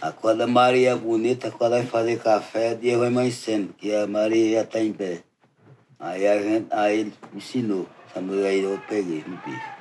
Acorda 0.00 0.46
Maria 0.46 0.96
Bonita, 0.96 1.50
quando 1.50 1.72
vai 1.72 1.86
fazer 1.86 2.18
café, 2.20 2.74
dia 2.74 2.98
vai 2.98 3.08
amanhecendo, 3.08 3.74
que 3.74 3.94
a 3.94 4.06
Maria 4.06 4.56
já 4.56 4.62
está 4.62 4.80
em 4.80 4.92
pé. 4.92 5.22
Aí, 6.00 6.26
a 6.26 6.42
gente, 6.42 6.66
aí 6.70 7.00
ele 7.00 7.12
me 7.32 7.38
ensinou. 7.38 7.86
Essa 8.08 8.20
música 8.20 8.48
aí 8.48 8.62
eu 8.62 8.80
peguei 8.88 9.22
no 9.26 9.36
pife. 9.38 9.74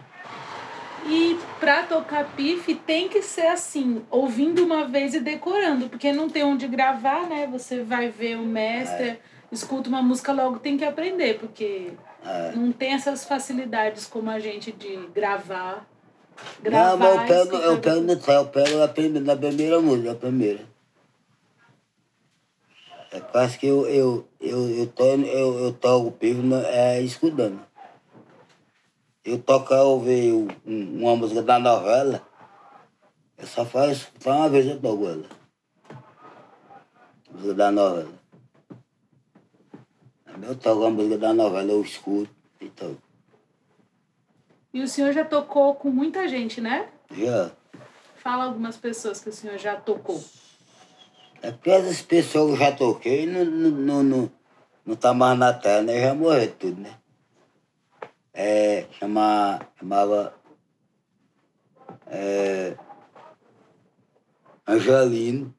E 1.05 1.37
pra 1.59 1.83
tocar 1.83 2.35
pife 2.35 2.75
tem 2.75 3.09
que 3.09 3.21
ser 3.21 3.47
assim, 3.47 4.03
ouvindo 4.09 4.63
uma 4.63 4.85
vez 4.85 5.13
e 5.13 5.19
decorando, 5.19 5.89
porque 5.89 6.13
não 6.13 6.29
tem 6.29 6.43
onde 6.43 6.67
gravar, 6.67 7.27
né? 7.27 7.47
Você 7.51 7.83
vai 7.83 8.09
ver 8.09 8.37
o 8.37 8.45
mestre, 8.45 9.09
É. 9.09 9.19
escuta 9.53 9.89
uma 9.89 10.01
música, 10.01 10.31
logo 10.31 10.59
tem 10.59 10.77
que 10.77 10.83
aprender, 10.85 11.39
porque 11.39 11.93
É. 12.25 12.51
não 12.53 12.71
tem 12.71 12.93
essas 12.93 13.25
facilidades 13.25 14.05
como 14.07 14.29
a 14.29 14.39
gente 14.39 14.71
de 14.71 14.95
gravar. 15.13 15.87
Não, 16.63 16.71
Gravar 16.71 16.97
mas 16.97 17.09
eu 17.21 17.27
pego, 17.27 17.55
escutar 17.55 17.67
eu 17.67 17.81
pego 17.81 18.01
no 18.01 18.15
eu 18.31 18.45
pego 18.47 18.77
na 18.77 18.87
primeira, 18.87 19.25
na 19.25 19.35
primeira 19.35 19.79
música, 19.81 20.11
a 20.11 20.15
primeira. 20.15 20.73
É 23.11 23.19
quase 23.19 23.59
que 23.59 23.67
eu, 23.67 23.87
eu, 23.87 24.27
eu, 24.41 24.69
eu, 24.71 24.87
tô, 24.87 25.05
eu, 25.05 25.59
eu 25.59 25.73
toco 25.73 26.07
o 26.07 26.11
pivo 26.11 26.55
é, 26.55 26.99
escutando. 27.01 27.59
Eu 29.23 29.37
toco, 29.37 29.71
eu 29.73 29.99
um- 30.65 30.99
uma 31.01 31.15
música 31.15 31.43
da 31.43 31.59
novela, 31.59 32.21
eu 33.37 33.45
só 33.45 33.63
faço 33.63 33.91
escutar 33.91 34.35
uma 34.35 34.49
vez 34.49 34.65
eu 34.65 34.79
toco 34.81 35.05
ela. 35.07 35.25
Música 37.31 37.53
da 37.53 37.71
novela. 37.71 38.22
Eu 40.41 40.55
toco 40.55 40.85
a 40.85 40.89
música 40.89 41.17
da 41.17 41.33
novela, 41.33 41.71
eu 41.71 41.81
escuto 41.81 42.29
e 42.59 42.69
toco. 42.69 42.97
E 44.73 44.81
o 44.81 44.87
senhor 44.87 45.13
já 45.13 45.23
tocou 45.23 45.75
com 45.75 45.89
muita 45.89 46.27
gente, 46.27 46.59
né? 46.59 46.89
Já. 47.11 47.51
Fala 48.17 48.45
algumas 48.45 48.75
pessoas 48.77 49.19
que 49.19 49.29
o 49.29 49.33
senhor 49.33 49.57
já 49.57 49.75
tocou. 49.75 50.23
É 51.41 51.51
porque 51.51 51.69
essas 51.69 52.01
pessoas 52.01 52.57
que 52.57 52.63
eu 52.63 52.65
já 52.65 52.71
toquei 52.71 53.25
não, 53.27 53.45
não, 53.45 53.69
não, 53.69 54.03
não, 54.03 54.31
não 54.85 54.95
tá 54.95 55.13
mais 55.13 55.37
na 55.37 55.53
terra, 55.53 55.83
né? 55.83 56.01
Já 56.01 56.15
morreu 56.15 56.51
tudo, 56.55 56.81
né? 56.81 56.97
É, 58.33 58.87
chama, 58.97 59.59
chamava 59.77 60.33
é, 62.07 62.75
Angelino. 64.67 65.53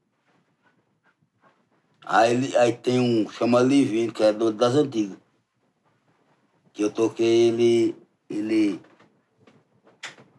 Aí, 2.06 2.56
aí 2.56 2.72
tem 2.72 3.00
um, 3.00 3.28
chama 3.30 3.60
Livino, 3.60 4.12
que 4.12 4.22
é 4.22 4.32
do, 4.32 4.52
das 4.52 4.74
antigas. 4.74 5.16
Que 6.72 6.82
eu 6.82 6.90
toquei 6.90 7.48
ele, 7.48 7.96
ele, 8.28 8.80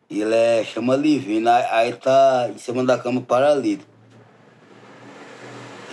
ele 0.10 0.36
é, 0.36 0.64
chama 0.64 0.96
Livino, 0.96 1.50
aí, 1.50 1.66
aí 1.66 1.94
tá 1.94 2.50
em 2.54 2.58
cima 2.58 2.84
da 2.84 2.98
cama 2.98 3.22
paralítico 3.22 3.96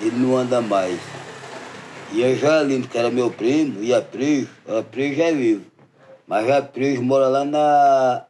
ele 0.02 0.16
não 0.16 0.36
anda 0.36 0.60
mais. 0.60 1.00
E 2.12 2.24
a 2.24 2.34
Jalino, 2.34 2.86
que 2.86 2.98
era 2.98 3.10
meu 3.10 3.30
primo, 3.30 3.82
e 3.82 3.94
a 3.94 4.02
Prijo, 4.02 4.50
a 4.66 4.82
Prijo 4.82 5.22
é 5.22 5.32
vivo. 5.32 5.64
Mas 6.26 6.50
a 6.50 6.60
Prijo 6.60 7.02
mora 7.02 7.28
lá 7.28 7.44
na. 7.44 8.26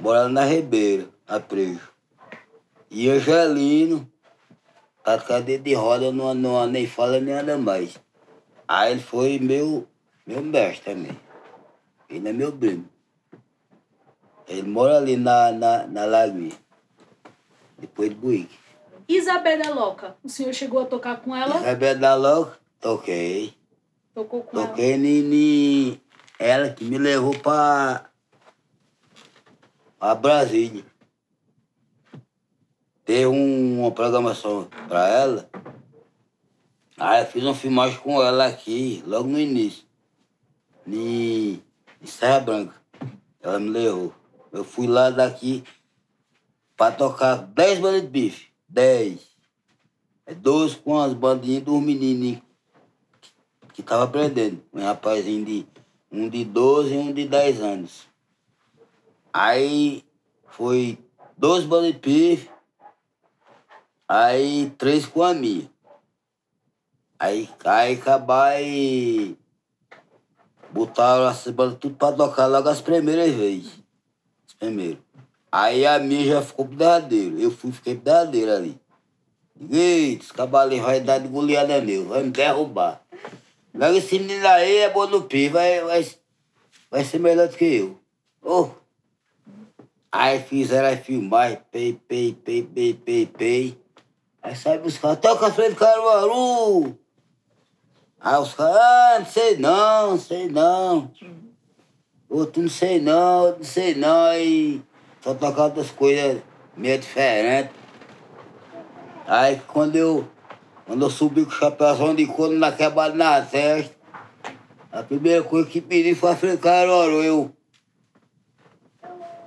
mora 0.00 0.22
lá 0.22 0.28
na 0.28 0.44
Ribeira, 0.44 1.06
a 1.26 1.38
Prijo. 1.38 1.88
E 2.90 3.10
a 3.10 3.18
Jalino, 3.18 4.10
a 5.14 5.18
cadeira 5.18 5.62
de 5.62 5.74
roda, 5.74 6.12
não, 6.12 6.34
não, 6.34 6.66
nem 6.66 6.86
fala 6.86 7.20
nem 7.20 7.34
anda 7.34 7.56
mais. 7.56 7.98
Aí 8.66 8.92
ele 8.92 9.00
foi 9.00 9.38
meu, 9.38 9.86
meu 10.26 10.42
mestre 10.42 10.92
também. 10.94 11.18
Ele 12.08 12.28
é 12.28 12.32
meu 12.32 12.52
primo. 12.52 12.88
Ele 14.46 14.62
mora 14.68 14.96
ali 14.96 15.16
na, 15.16 15.52
na, 15.52 15.86
na 15.86 16.04
Lagoinha. 16.04 16.56
Depois 17.78 18.08
de 18.10 18.14
Buíque. 18.16 18.58
Isabela 19.08 19.70
Loca, 19.74 20.16
o 20.22 20.28
senhor 20.28 20.52
chegou 20.52 20.80
a 20.82 20.84
tocar 20.86 21.20
com 21.20 21.34
ela? 21.34 21.58
Rebelde 21.58 22.00
da 22.00 22.14
Louca, 22.14 22.58
toquei. 22.80 23.54
Tocou 24.14 24.42
com 24.42 24.58
ela. 24.58 24.68
Toquei 24.68 24.96
ni, 24.98 25.22
ni- 25.22 26.02
ela 26.38 26.70
que 26.70 26.84
me 26.84 26.98
levou 26.98 27.38
pra, 27.38 28.10
pra 29.98 30.14
Brasília. 30.14 30.84
Teve 33.08 33.24
um- 33.26 33.80
uma 33.80 33.90
programação 33.90 34.68
pra 34.86 35.08
ela. 35.08 35.48
Aí 36.98 37.22
eu 37.22 37.26
fiz 37.26 37.42
uma 37.42 37.54
filmagem 37.54 37.98
com 38.00 38.22
ela 38.22 38.44
aqui, 38.46 39.02
logo 39.06 39.26
no 39.26 39.40
início. 39.40 39.82
Em, 40.86 41.62
em 42.02 42.06
Serra 42.06 42.40
Branca. 42.40 42.74
Ela 43.40 43.58
me 43.58 43.70
levou. 43.70 44.12
Eu 44.52 44.62
fui 44.62 44.86
lá 44.86 45.08
daqui 45.08 45.64
pra 46.76 46.92
tocar 46.92 47.36
10 47.36 47.78
bandas 47.78 48.02
de 48.02 48.08
bife. 48.08 48.48
10. 48.68 49.20
É 50.26 50.34
12 50.34 50.76
com 50.76 50.98
as 50.98 51.14
bandinhas 51.14 51.62
dos 51.62 51.80
menininhos 51.80 52.42
que 53.72 53.82
tava 53.82 54.04
aprendendo. 54.04 54.62
Um 54.70 54.84
rapazinho 54.84 55.46
de. 55.46 55.66
Um 56.12 56.28
de 56.28 56.44
12 56.44 56.92
e 56.92 56.98
um 56.98 57.10
de 57.10 57.26
10 57.26 57.62
anos. 57.62 58.06
Aí 59.32 60.04
foi 60.46 60.98
12 61.38 61.66
bandas 61.66 61.92
de 61.94 61.98
pife, 62.00 62.50
aí 64.08 64.72
três 64.78 65.04
com 65.06 65.22
a 65.22 65.34
minha. 65.34 65.70
Aí, 67.18 67.48
aí 67.64 67.94
acabar 67.94 68.62
e 68.62 69.36
botaram 70.70 71.28
essas 71.28 71.52
bandas 71.52 71.78
tudo 71.78 71.96
pra 71.96 72.12
tocar 72.12 72.46
logo 72.46 72.68
as 72.68 72.80
primeiras 72.80 73.34
vezes. 73.34 73.72
As 74.46 74.54
primeiras. 74.54 74.98
Aí 75.50 75.86
a 75.86 75.98
minha 75.98 76.24
já 76.24 76.42
ficou 76.42 76.66
pro 76.66 76.76
derradeiro. 76.76 77.38
Eu 77.38 77.50
fui, 77.50 77.72
fiquei 77.72 77.94
pro 77.94 78.04
derradeiro 78.04 78.52
ali. 78.52 78.80
Eita, 79.60 80.22
esse 80.22 80.32
cavalinho 80.32 80.84
vai 80.84 81.00
dar 81.00 81.18
de 81.18 81.26
goleada 81.26 81.80
meu, 81.80 82.06
vai 82.06 82.22
me 82.22 82.30
derrubar. 82.30 83.02
Logo 83.74 83.96
esse 83.96 84.18
menino 84.18 84.46
aí 84.46 84.76
é 84.78 84.90
bom 84.90 85.06
no 85.06 85.22
pi, 85.22 85.48
vai, 85.48 85.80
vai, 85.80 86.06
vai 86.88 87.04
ser 87.04 87.18
melhor 87.18 87.48
do 87.48 87.56
que 87.56 87.64
eu. 87.64 87.98
Oh. 88.40 88.70
Aí 90.12 90.40
fizeram 90.40 90.88
a 90.88 90.96
filmagem, 90.96 91.58
pei, 91.72 92.00
pei, 92.06 92.32
pei, 92.32 92.62
pei, 92.62 92.94
pei, 92.94 93.26
pei. 93.26 93.78
Aí 94.42 94.54
sai 94.54 94.78
buscar, 94.78 95.16
toca 95.16 95.46
a 95.46 95.52
frente 95.52 95.70
do 95.70 95.76
Caruaru. 95.76 96.98
Aí 98.20 98.36
os 98.40 98.54
caras, 98.54 98.76
ah, 98.76 99.16
não 99.18 99.26
sei 99.26 99.56
não, 99.56 100.10
não 100.10 100.18
sei 100.18 100.48
não. 100.48 101.10
Outro 102.28 102.62
não 102.62 102.68
sei 102.68 103.00
não, 103.00 103.42
outro 103.42 103.58
não 103.58 103.64
sei 103.64 103.94
não. 103.94 104.24
Aí 104.26 104.82
só 105.20 105.34
tocava 105.34 105.64
outras 105.64 105.90
coisas 105.90 106.42
meio 106.76 106.98
diferentes. 106.98 107.74
Aí 109.26 109.60
quando 109.66 109.96
eu, 109.96 110.28
quando 110.86 111.02
eu 111.04 111.10
subi 111.10 111.44
com 111.44 111.50
o 111.50 111.54
chapéuzão 111.54 112.14
de 112.14 112.26
couro 112.26 112.58
na 112.58 112.72
quebrada 112.72 113.14
na 113.14 113.42
testa, 113.42 113.94
a 114.90 115.02
primeira 115.02 115.42
coisa 115.42 115.68
que 115.68 115.80
pedi 115.80 116.14
foi 116.14 116.32
a 116.32 116.36
frente 116.36 116.56
do 116.56 116.62
Caruaru. 116.62 117.22
Eu 117.22 117.52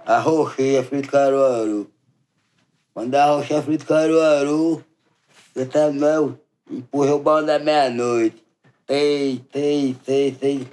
arrochei 0.06 0.78
a 0.78 0.84
frente 0.84 1.08
do 1.08 1.12
Caruaru. 1.12 1.92
Quando 2.94 3.14
eu 3.14 3.20
arrochei 3.22 3.58
a 3.58 3.62
frente 3.62 3.80
do 3.80 3.86
Caruaru, 3.86 4.84
eu 5.56 5.70
também 5.70 6.38
empurrei 6.70 7.14
o 7.14 7.20
balão 7.20 7.46
da 7.46 7.60
meia-noite. 7.60 8.44
tei, 9.52 9.96
tei, 10.04 10.32
tei. 10.34 10.68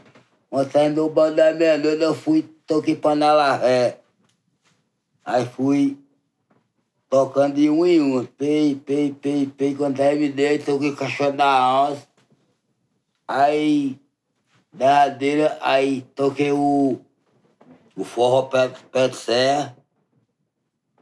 Quando 0.50 0.70
terminou 0.70 1.06
o 1.06 1.10
bando 1.10 1.36
da 1.36 1.52
meia-noite, 1.52 2.02
eu 2.02 2.14
fui, 2.14 2.42
toquei 2.66 2.96
panela 2.96 3.54
ré. 3.54 4.00
Aí 5.24 5.46
fui 5.46 5.96
tocando 7.08 7.54
de 7.54 7.70
um 7.70 7.86
em 7.86 8.00
um. 8.00 8.24
Pei, 8.24 8.74
pei, 8.74 9.12
pei, 9.12 9.46
pei. 9.46 9.74
Quando 9.74 9.96
terminei, 9.96 10.58
toquei 10.58 10.96
cachorro 10.96 11.32
da 11.32 11.90
onça. 11.90 12.08
Aí, 13.28 14.00
derradeira, 14.72 15.56
aí 15.60 16.02
toquei 16.16 16.50
o, 16.50 16.98
o 17.94 18.04
forró 18.04 18.48
de 18.50 19.16
serra. 19.16 19.77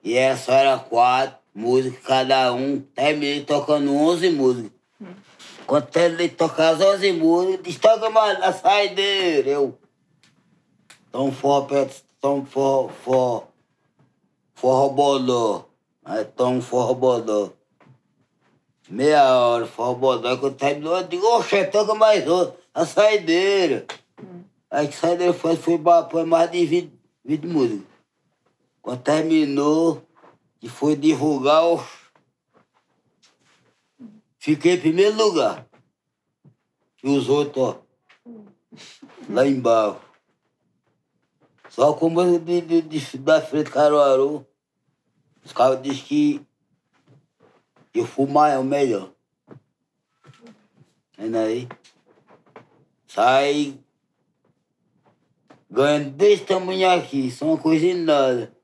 E 0.07 0.15
era 0.15 0.37
só 0.37 0.53
era 0.53 0.79
quatro 0.79 1.37
músicas 1.53 2.01
cada 2.05 2.53
um. 2.53 2.81
Terminei 2.95 3.45
tocando 3.45 3.93
11 3.93 4.31
músicas. 4.31 4.71
Quando 5.67 6.17
de 6.17 6.29
tocar 6.29 6.75
as 6.75 6.81
11 6.81 7.13
músicas, 7.15 7.65
disse, 7.65 7.81
toca 7.81 8.09
mais 8.09 8.39
na 8.39 8.53
saideira. 8.53 9.51
Eu, 9.51 9.77
tom 11.11 11.33
forró 11.33 11.63
pé, 11.63 11.89
tom 12.21 12.45
forró, 12.45 12.89
forró, 12.89 13.49
forró 14.55 14.89
bodó. 14.91 15.69
Aí 16.05 16.25
tom 16.25 16.61
forró 16.61 16.95
bodó. 16.95 17.53
Meia 18.89 19.25
hora, 19.37 19.67
forró 19.67 19.95
bodó. 19.95 20.37
Quando 20.39 20.55
terminou, 20.55 20.99
eu 20.99 21.03
digo, 21.03 21.27
oxe, 21.37 21.65
toca 21.65 21.97
mais 21.97 22.25
outro. 22.29 22.57
A 22.73 22.87
saideira. 22.87 23.85
Aí 24.71 24.87
que 24.87 24.95
saideira 24.95 25.33
foi, 25.33 25.57
foi, 25.57 25.81
foi 26.09 26.25
mais 26.25 26.49
de 26.49 26.65
20, 26.65 26.93
20 27.25 27.47
músicas. 27.49 27.96
Quando 28.87 29.03
terminou, 29.03 30.07
e 30.63 30.69
foi 30.69 30.95
divulgar, 30.95 31.85
fiquei 34.39 34.75
em 34.75 34.81
primeiro 34.81 35.17
lugar. 35.17 35.67
E 37.03 37.09
os 37.09 37.29
outros, 37.29 37.65
ó, 37.65 37.83
lá 39.29 39.45
embaixo. 39.45 40.01
Só 41.69 41.95
como 41.95 42.39
de, 42.39 42.61
de, 42.61 42.83
de, 42.83 43.19
da 43.19 43.41
frente 43.41 43.73
Caruaru, 43.73 44.47
os 45.45 45.53
caras 45.53 45.83
dizem 45.83 46.05
que 46.05 46.47
eu 47.93 48.07
fui 48.07 48.29
maior, 48.29 48.63
melhor. 48.63 49.11
Vendo 51.19 51.39
aí? 51.39 51.67
Sai 53.09 53.81
ganhando 55.69 56.11
desse 56.11 56.45
tamanho 56.45 56.89
aqui, 56.89 57.33
são 57.33 57.49
uma 57.49 57.59
coisa 57.59 57.93
nada. 57.93 58.56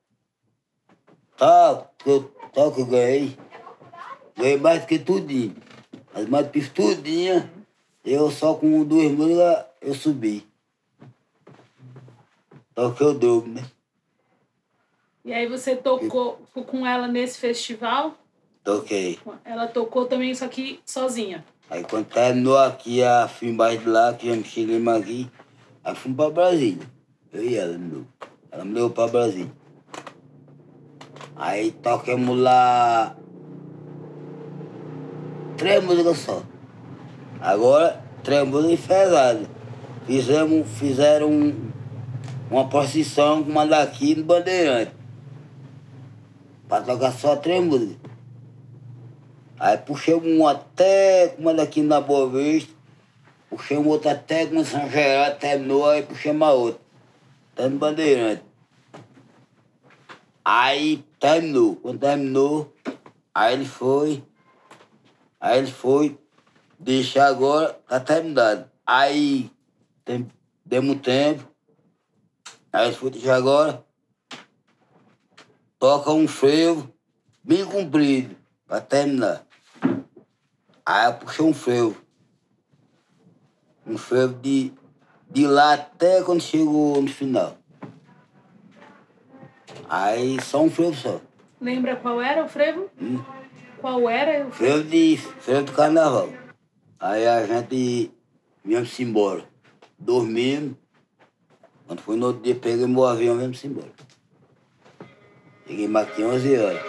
Tá, 1.43 1.91
eu, 2.07 2.23
tá 2.55 2.71
que 2.71 2.83
eu 2.83 2.87
ganhei. 2.87 3.37
Ganhei 4.37 4.57
mais 4.59 4.83
do 4.83 4.87
que 4.87 4.97
tudinho. 4.97 5.57
As 6.15 6.29
mais 6.29 6.47
pif 6.47 6.71
tudinha, 6.71 7.51
eu 8.05 8.31
só 8.31 8.55
com 8.55 8.85
duas 8.85 9.11
músicas 9.11 9.65
eu 9.81 9.93
subi. 9.93 10.47
Tá 12.73 12.89
que 12.93 13.03
eu 13.03 13.15
dobro, 13.15 13.51
né? 13.51 13.65
E 15.25 15.33
aí 15.33 15.49
você 15.49 15.75
tocou 15.75 16.39
com 16.65 16.87
ela 16.87 17.09
nesse 17.09 17.41
festival? 17.41 18.15
Toquei. 18.63 19.19
Ela 19.45 19.67
tocou 19.67 20.07
também 20.07 20.31
isso 20.31 20.45
aqui 20.45 20.79
sozinha? 20.87 21.45
Aí 21.69 21.83
quando 21.83 22.07
terminou 22.07 22.57
aqui 22.57 23.03
a 23.03 23.27
filmagem 23.27 23.81
de 23.81 23.89
lá, 23.89 24.15
que 24.15 24.29
já 24.29 24.37
me 24.37 24.45
chegamos 24.45 24.95
aqui, 24.95 25.29
aí 25.83 25.97
fomos 25.97 26.17
pra 26.17 26.31
Brasília. 26.31 26.89
Eu 27.33 27.43
e 27.43 27.57
ela 27.57 27.77
novo. 27.77 28.07
Ela 28.49 28.65
me 28.65 28.75
levou 28.75 28.91
pra 28.91 29.09
Brasília. 29.09 29.62
Aí 31.37 31.73
tocamos 31.73 32.39
lá 32.39 33.17
três 35.57 35.83
músicas 35.83 36.19
só. 36.19 36.43
Agora, 37.41 38.03
três 38.23 38.47
músicas 38.47 38.87
pesadas. 38.87 39.49
Fizemos, 40.07 40.67
fizeram 40.79 41.55
uma 42.51 42.69
procissão 42.69 43.43
com 43.43 43.51
uma 43.51 43.67
daqui 43.67 44.15
no 44.15 44.25
Bandeirante. 44.25 44.93
Pra 46.69 46.81
tocar 46.81 47.13
só 47.13 47.37
três 47.37 47.65
músicas. 47.65 47.97
Aí 49.59 49.79
puxei 49.79 50.15
um 50.15 50.47
até 50.47 51.37
uma 51.39 51.55
daqui 51.55 51.83
na 51.83 52.01
Boa 52.01 52.29
Vista, 52.29 52.73
puxei 53.49 53.79
um 53.79 53.87
outro 53.87 54.11
até 54.11 54.45
com 54.47 54.65
São 54.65 54.91
Geraldo, 54.91 55.39
terminou, 55.39 55.89
aí 55.89 56.03
puxei 56.03 56.33
uma 56.33 56.51
outra. 56.51 56.81
Tá 57.55 57.69
no 57.69 57.79
Bandeirante. 57.79 58.43
Aí 60.45 61.05
terminou. 61.21 61.77
Quando 61.77 62.01
terminou, 62.01 62.75
aí 63.35 63.55
ele 63.55 63.65
foi. 63.65 64.25
Aí 65.41 65.59
ele 65.59 65.71
foi. 65.71 66.19
Deixa 66.79 67.25
agora, 67.25 67.75
tá 67.87 68.01
terminado. 68.01 68.69
Aí 68.85 69.51
tem, 70.05 70.29
demos 70.65 71.01
tempo. 71.01 71.49
Aí 72.73 72.89
ele 72.89 72.97
foi 72.97 73.11
deixar 73.11 73.37
agora. 73.37 73.85
Toca 75.79 76.11
um 76.11 76.27
frevo 76.27 76.93
bem 77.43 77.65
comprido 77.65 78.37
pra 78.67 78.81
terminar. 78.81 79.47
Aí 80.85 81.07
eu 81.07 81.15
puxei 81.15 81.45
um 81.45 81.55
frevo. 81.55 81.97
Um 83.87 83.97
frevo 83.97 84.35
de, 84.35 84.73
de 85.31 85.47
lá 85.47 85.75
até 85.75 86.23
quando 86.23 86.41
chegou 86.41 87.01
no 87.01 87.09
final. 87.09 87.62
Aí 89.89 90.41
só 90.43 90.63
um 90.63 90.71
frevo 90.71 90.95
só. 90.95 91.21
Lembra 91.61 91.97
qual 91.97 92.21
era 92.21 92.45
o 92.45 92.49
frevo? 92.49 92.91
Hum. 93.01 93.23
Qual 93.81 94.09
era 94.09 94.47
o 94.47 94.51
frevo? 94.51 94.85
de 94.85 95.17
frevo 95.17 95.63
do 95.65 95.73
carnaval. 95.73 96.29
Aí 96.99 97.27
a 97.27 97.47
gente 97.47 98.11
viemos 98.65 98.99
embora. 99.01 99.45
Dormimos. 99.99 100.77
Quando 101.87 102.01
foi 102.01 102.17
no 102.17 102.27
outro 102.29 102.43
dia, 102.43 102.55
peguei 102.55 102.87
meu 102.87 103.05
avião 103.05 103.35
e 103.35 103.39
viemos 103.39 103.65
embora. 103.65 103.93
Cheguei 105.67 105.89
mais 105.89 106.09
aqui 106.09 106.23
11 106.23 106.59
horas. 106.59 106.83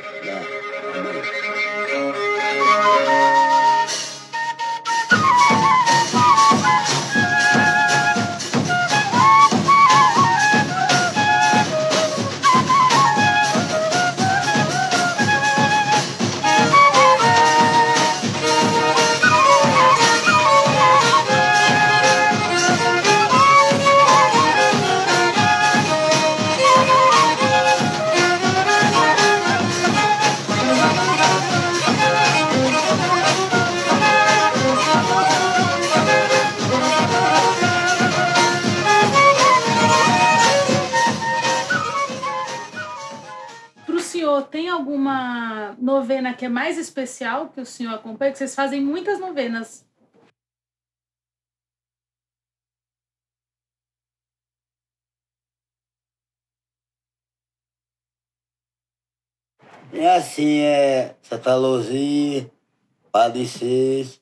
Novena 45.83 46.33
que 46.33 46.45
é 46.45 46.49
mais 46.49 46.77
especial 46.77 47.49
que 47.49 47.59
o 47.59 47.65
senhor 47.65 47.93
acompanha? 47.93 48.31
Que 48.31 48.37
vocês 48.37 48.55
fazem 48.55 48.81
muitas 48.81 49.19
novenas. 49.19 49.85
É 59.91 60.15
assim, 60.15 60.61
é 60.61 61.15
Santa 61.21 61.55
Luzia, 61.55 62.49
Padre 63.11 63.45
Cis, 63.45 64.21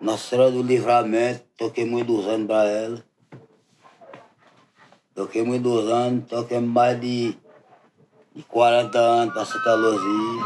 Nossa 0.00 0.28
Senhora 0.28 0.50
do 0.50 0.62
Livramento, 0.62 1.44
toquei 1.56 1.84
muitos 1.86 2.26
anos 2.26 2.46
para 2.46 2.68
ela. 2.68 3.04
Toquei 5.14 5.42
muitos 5.44 5.88
anos, 5.88 6.28
toquei 6.28 6.58
mais 6.60 7.00
de 7.00 7.38
de 8.34 8.42
40 8.42 8.98
anos 8.98 9.32
para 9.32 9.44
Santa 9.44 9.74
Luzia. 9.74 10.44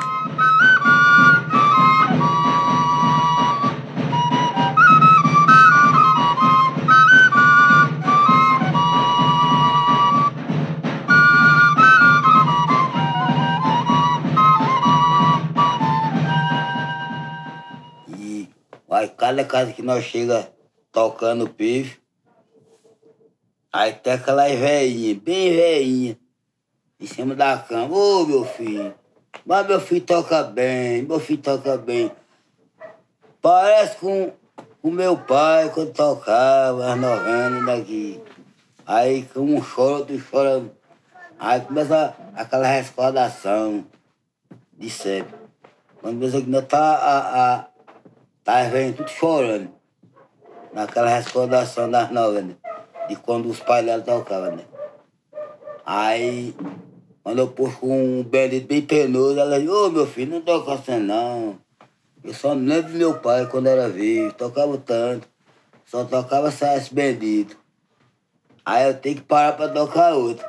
E 18.19 18.49
aí, 18.91 19.09
cada 19.09 19.45
casa 19.45 19.73
que 19.73 19.83
nós 19.83 20.05
chega 20.05 20.53
tocando 20.93 21.49
pife, 21.49 21.99
aí 23.73 23.95
tem 23.95 24.13
aquelas 24.13 24.53
velhinhas, 24.59 25.19
bem 25.23 25.57
velhinhas 25.57 26.28
em 27.01 27.07
cima 27.07 27.35
da 27.35 27.57
cama. 27.59 27.95
Ô, 27.95 28.25
meu 28.25 28.45
filho, 28.45 28.95
mas 29.45 29.67
meu 29.67 29.81
filho 29.81 30.01
toca 30.01 30.43
bem, 30.43 31.03
meu 31.03 31.21
filho 31.21 31.43
toca 31.43 31.77
bem. 31.77 32.11
Parece 33.41 33.97
com, 33.97 34.33
o 34.83 34.91
meu 34.91 35.17
pai, 35.17 35.71
quando 35.75 35.93
tocava 35.93 36.93
as 36.93 36.99
novenas 36.99 37.67
daqui, 37.67 38.21
aí 38.87 39.29
um 39.37 39.61
chora, 39.61 39.99
outro 39.99 40.21
chora. 40.31 40.65
Aí 41.39 41.61
começa 41.61 42.17
aquela 42.35 42.67
recordação 42.67 43.85
de 44.77 44.91
sempre. 44.91 45.35
Quando 46.01 46.19
você 46.19 46.39
ainda 46.39 46.63
tá 46.63 46.79
a, 46.79 47.55
a, 47.55 47.67
tá 48.43 48.63
vendo 48.65 48.97
tudo 48.97 49.11
chorando. 49.11 49.71
Naquela 50.73 51.09
recordação 51.09 51.91
das 51.91 52.11
novenas. 52.11 52.57
De 53.09 53.17
quando 53.17 53.49
os 53.49 53.61
pais 53.61 53.85
dela 53.87 54.03
tocavam, 54.03 54.57
né? 54.57 54.65
Aí, 55.85 56.55
quando 57.29 57.41
eu 57.41 57.49
com 57.49 58.21
um 58.21 58.23
Benedito 58.23 58.69
bem 58.69 58.81
penoso, 58.81 59.39
ela 59.39 59.61
disse, 59.61 59.71
ô 59.71 59.85
oh, 59.85 59.91
meu 59.91 60.07
filho, 60.07 60.33
não 60.33 60.41
toca 60.41 60.73
assim 60.73 60.99
não. 60.99 61.59
Eu 62.25 62.33
só 62.33 62.55
não 62.55 62.67
lembro 62.67 62.93
do 62.93 62.97
meu 62.99 63.19
pai 63.19 63.45
quando 63.45 63.67
era 63.67 63.87
vivo, 63.87 64.33
tocava 64.33 64.79
tanto. 64.79 65.29
Só 65.85 66.05
tocava 66.05 66.49
esse 66.49 66.95
bendito. 66.95 67.55
Aí 68.65 68.89
eu 68.89 68.95
tenho 68.95 69.17
que 69.17 69.23
parar 69.23 69.53
pra 69.53 69.69
tocar 69.69 70.15
outro. 70.15 70.43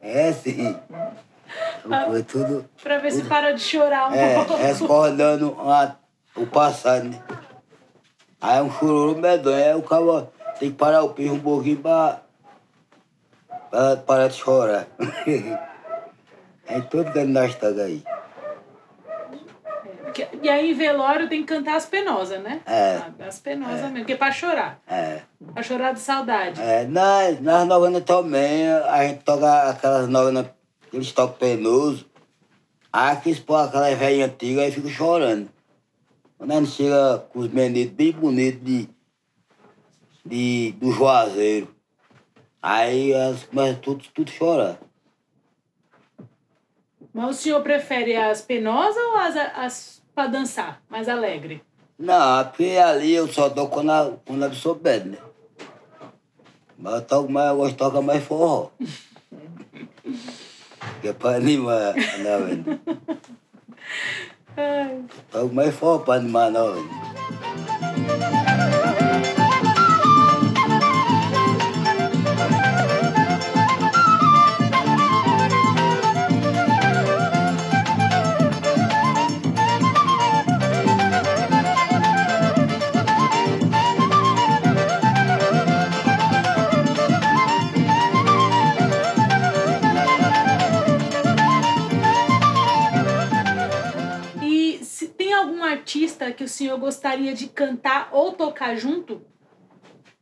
É 0.00 0.30
assim. 0.30 0.76
Foi 2.08 2.22
tudo. 2.24 2.68
Pra 2.82 2.98
ver 2.98 3.10
tudo, 3.12 3.22
se 3.22 3.28
parou 3.28 3.54
de 3.54 3.60
chorar 3.60 4.10
um 4.10 4.14
é, 4.16 4.34
pouco. 4.34 4.56
Recordando 4.56 5.52
uma, 5.52 5.96
o 6.34 6.44
passado, 6.44 7.04
né? 7.04 7.22
Aí 8.40 8.60
um 8.60 8.72
chororô 8.72 9.14
medonho, 9.14 9.64
aí 9.64 9.74
o 9.76 9.82
cara 9.82 10.28
tem 10.58 10.72
que 10.72 10.76
parar 10.76 11.04
o 11.04 11.10
piso 11.10 11.34
um 11.34 11.40
pouquinho 11.40 11.76
pra, 11.76 12.20
pra 13.70 13.96
parar 13.98 14.26
de 14.26 14.34
chorar. 14.34 14.88
é 16.66 16.80
tudo 16.80 17.12
que 17.12 17.24
nós 17.24 17.50
estamos 17.50 17.78
aí. 17.78 18.02
E 20.40 20.48
aí 20.48 20.70
em 20.70 20.74
velório 20.74 21.28
tem 21.28 21.40
que 21.40 21.48
cantar 21.48 21.76
as 21.76 21.86
penosas, 21.86 22.40
né? 22.40 22.60
É. 22.66 23.02
As 23.26 23.40
penosas 23.40 23.80
é. 23.80 23.82
mesmo, 23.84 23.98
porque 23.98 24.12
é 24.12 24.16
pra 24.16 24.30
chorar. 24.30 24.80
É. 24.86 25.22
Pra 25.52 25.62
chorar 25.62 25.92
de 25.92 26.00
saudade. 26.00 26.60
É, 26.60 26.84
nas, 26.84 27.40
nas 27.40 27.66
novenas 27.66 28.04
também, 28.04 28.68
a 28.68 29.04
gente 29.06 29.24
toca 29.24 29.70
aquelas 29.70 30.08
novenas 30.08 30.46
eles 30.92 31.12
tocam 31.12 31.36
penoso. 31.36 32.06
Aí 32.92 33.16
que 33.16 33.30
expor 33.30 33.64
aquela 33.64 33.92
velha 33.94 34.26
antiga 34.26 34.62
aí 34.62 34.70
fica 34.70 34.88
chorando. 34.88 35.48
Quando 36.38 36.52
a 36.52 36.60
gente 36.60 36.70
chega 36.70 37.18
com 37.30 37.40
os 37.40 37.48
meninos 37.48 37.92
bem 37.92 38.12
bonitos 38.12 38.64
de, 38.64 38.88
de, 40.24 40.72
do 40.78 40.92
Juazeiro, 40.92 41.74
aí 42.62 43.12
elas 43.12 43.42
começam 43.44 43.80
tudo, 43.80 44.04
tudo 44.14 44.30
chorar. 44.30 44.78
Mas 47.14 47.30
o 47.30 47.40
senhor 47.40 47.62
prefere 47.62 48.16
as 48.16 48.42
penosas 48.42 49.00
ou 49.00 49.16
as, 49.16 49.36
as 49.36 50.02
para 50.12 50.26
dançar, 50.28 50.82
mais 50.88 51.08
alegre? 51.08 51.62
Não, 51.96 52.44
porque 52.44 52.76
ali 52.76 53.14
eu 53.14 53.28
só 53.28 53.48
toco 53.48 53.74
quando 53.74 53.90
a, 53.90 54.12
quando 54.26 54.42
a 54.42 54.48
pessoa 54.48 54.74
pede, 54.74 55.10
né? 55.10 55.18
Mas 56.76 56.94
eu, 56.94 57.02
toco 57.02 57.30
mais, 57.30 57.50
eu 57.50 57.56
gosto 57.56 57.70
de 57.70 57.78
tocar 57.78 58.02
mais 58.02 58.24
forró. 58.24 58.70
que 61.00 61.08
é 61.08 61.12
para 61.12 61.36
animar 61.36 61.94
a 61.96 62.18
novena. 62.18 62.80
Toco 65.30 65.54
mais 65.54 65.74
forró 65.74 65.98
para 66.00 66.14
animar 66.14 66.48
a 66.48 66.50
novena. 66.50 66.88
Que 96.44 96.46
o 96.46 96.48
senhor 96.48 96.78
gostaria 96.78 97.32
de 97.32 97.48
cantar 97.48 98.10
ou 98.12 98.32
tocar 98.32 98.76
junto? 98.76 99.22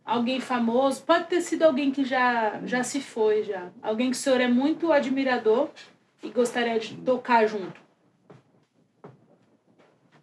Alguém 0.05 0.39
famoso? 0.41 1.03
Pode 1.03 1.27
ter 1.27 1.41
sido 1.41 1.65
alguém 1.65 1.91
que 1.91 2.05
já, 2.05 2.61
já 2.65 2.85
se 2.85 3.01
foi, 3.01 3.43
já. 3.43 3.73
Alguém 3.83 4.11
que 4.11 4.17
o 4.17 4.21
senhor 4.21 4.41
é 4.41 4.47
muito 4.47 4.93
admirador 4.93 5.71
e 6.23 6.31
gostaria 6.31 6.79
de 6.79 6.97
tocar 6.99 7.47
junto. 7.47 7.81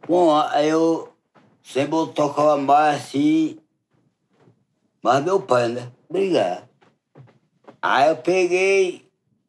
Bom, 0.07 0.41
eu 0.53 1.13
sempre 1.61 2.13
tocava 2.15 2.57
mais 2.57 3.01
assim, 3.01 3.59
mas 5.03 5.23
meu 5.23 5.41
pai, 5.41 5.67
né? 5.67 5.91
Obrigado. 6.09 6.67
Aí 7.81 8.09
eu 8.09 8.15
peguei, 8.15 9.05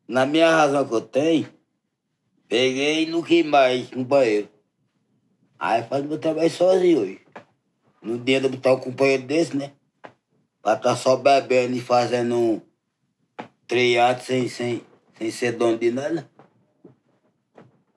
na 0.07 0.27
minha 0.27 0.51
razão 0.51 0.87
que 0.87 0.95
eu 0.95 1.01
tenho, 1.01 1.49
peguei 2.49 3.07
no 3.07 3.23
que 3.23 3.45
mais, 3.45 3.91
no 3.93 4.05
banheiro. 4.05 4.49
Aí 5.61 5.83
faz 5.83 6.03
meu 6.07 6.19
trabalho 6.19 6.49
sozinho 6.49 7.01
hoje. 7.01 7.21
No 8.01 8.19
dia 8.19 8.41
de 8.41 8.49
botar 8.49 8.73
um 8.73 8.81
companheiro 8.81 9.25
desse, 9.25 9.55
né? 9.55 9.73
Pra 10.63 10.73
estar 10.73 10.91
tá 10.91 10.97
só 10.97 11.17
bebendo 11.17 11.77
e 11.77 11.81
fazendo 11.83 12.35
um 12.35 12.63
triado 13.69 14.23
sem, 14.23 14.49
sem, 14.49 14.83
sem 15.19 15.31
ser 15.31 15.53
dono 15.53 15.77
de 15.77 15.91
nada. 15.91 16.27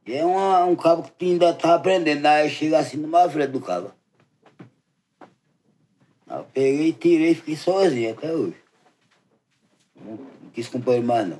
E 0.05 0.13
é 0.13 0.25
uma, 0.25 0.65
um 0.65 0.75
cabo 0.75 1.09
que 1.17 1.23
ainda 1.23 1.53
tá 1.53 1.75
aprendendo. 1.75 2.25
Aí 2.25 2.49
chega 2.49 2.79
assim 2.79 2.97
numa 2.97 3.29
frente 3.29 3.51
do 3.51 3.61
cabo. 3.61 3.93
Aí 6.27 6.39
eu 6.39 6.43
peguei, 6.53 6.91
tirei 6.91 7.31
e 7.31 7.35
fiquei 7.35 7.55
sozinho 7.55 8.11
até 8.11 8.33
hoje. 8.33 8.57
Não, 9.95 10.15
não 10.15 10.49
quis 10.51 10.67
companheiro 10.67 11.07
mais 11.07 11.29
não. 11.29 11.39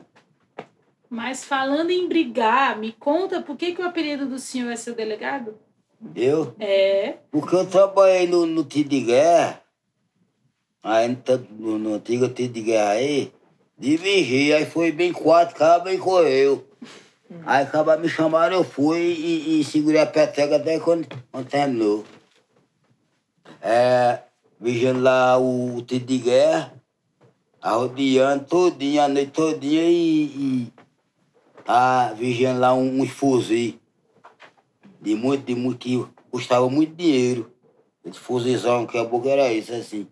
Mas 1.09 1.43
falando 1.43 1.89
em 1.89 2.07
brigar, 2.07 2.79
me 2.79 2.93
conta 2.93 3.41
por 3.41 3.57
que, 3.57 3.75
que 3.75 3.81
o 3.81 3.85
apelido 3.85 4.25
do 4.25 4.39
senhor 4.39 4.71
é 4.71 4.77
seu 4.77 4.95
delegado? 4.95 5.59
Eu? 6.15 6.53
É. 6.59 7.15
Porque 7.31 7.55
eu 7.55 7.65
trabalhei 7.65 8.27
no, 8.27 8.45
no 8.45 8.63
tiro 8.63 8.89
de 8.89 9.01
guerra, 9.01 9.61
aí 10.83 11.17
no, 11.57 11.79
no 11.79 11.93
antigo 11.95 12.27
tiro 12.29 12.53
de 12.53 12.61
guerra 12.61 12.91
aí, 12.91 13.31
de 13.77 13.97
vigia, 13.97 14.57
aí 14.57 14.65
foi 14.65 14.91
bem 14.91 15.13
quatro 15.13 15.55
cabos 15.55 15.91
e 15.91 15.97
correu. 15.97 16.67
Hum. 17.31 17.41
Aí 17.45 17.63
acaba 17.63 17.97
me 17.97 18.09
chamaram, 18.09 18.57
eu 18.57 18.63
fui 18.63 18.99
e, 18.99 19.61
e 19.61 19.63
segurei 19.63 20.01
a 20.01 20.05
peteca 20.05 20.57
até 20.57 20.79
quando, 20.79 21.07
quando 21.31 21.47
terminou. 21.47 22.03
É, 23.61 24.19
vigiando 24.59 25.01
lá 25.01 25.37
o, 25.37 25.77
o 25.77 25.81
tiro 25.81 26.05
de 26.05 26.17
guerra, 26.17 26.73
arrodeando 27.61 28.43
todinha, 28.45 29.05
a 29.05 29.07
noite 29.07 29.31
todinha 29.31 29.83
e, 29.83 30.23
e 30.25 30.73
tá 31.63 32.13
vigiando 32.13 32.59
lá 32.59 32.73
uns 32.73 33.03
um, 33.03 33.07
fuzis 33.07 33.75
de 35.03 35.15
muito, 35.15 35.45
de 35.45 35.53
muito, 35.53 35.77
que 35.79 36.05
custava 36.31 36.69
muito 36.69 36.95
dinheiro. 36.95 37.51
Esse 38.05 38.19
fuzizão, 38.19 38.85
que 38.85 38.97
a 38.97 39.03
boca 39.03 39.29
era 39.29 39.51
isso, 39.51 39.73
assim. 39.73 40.07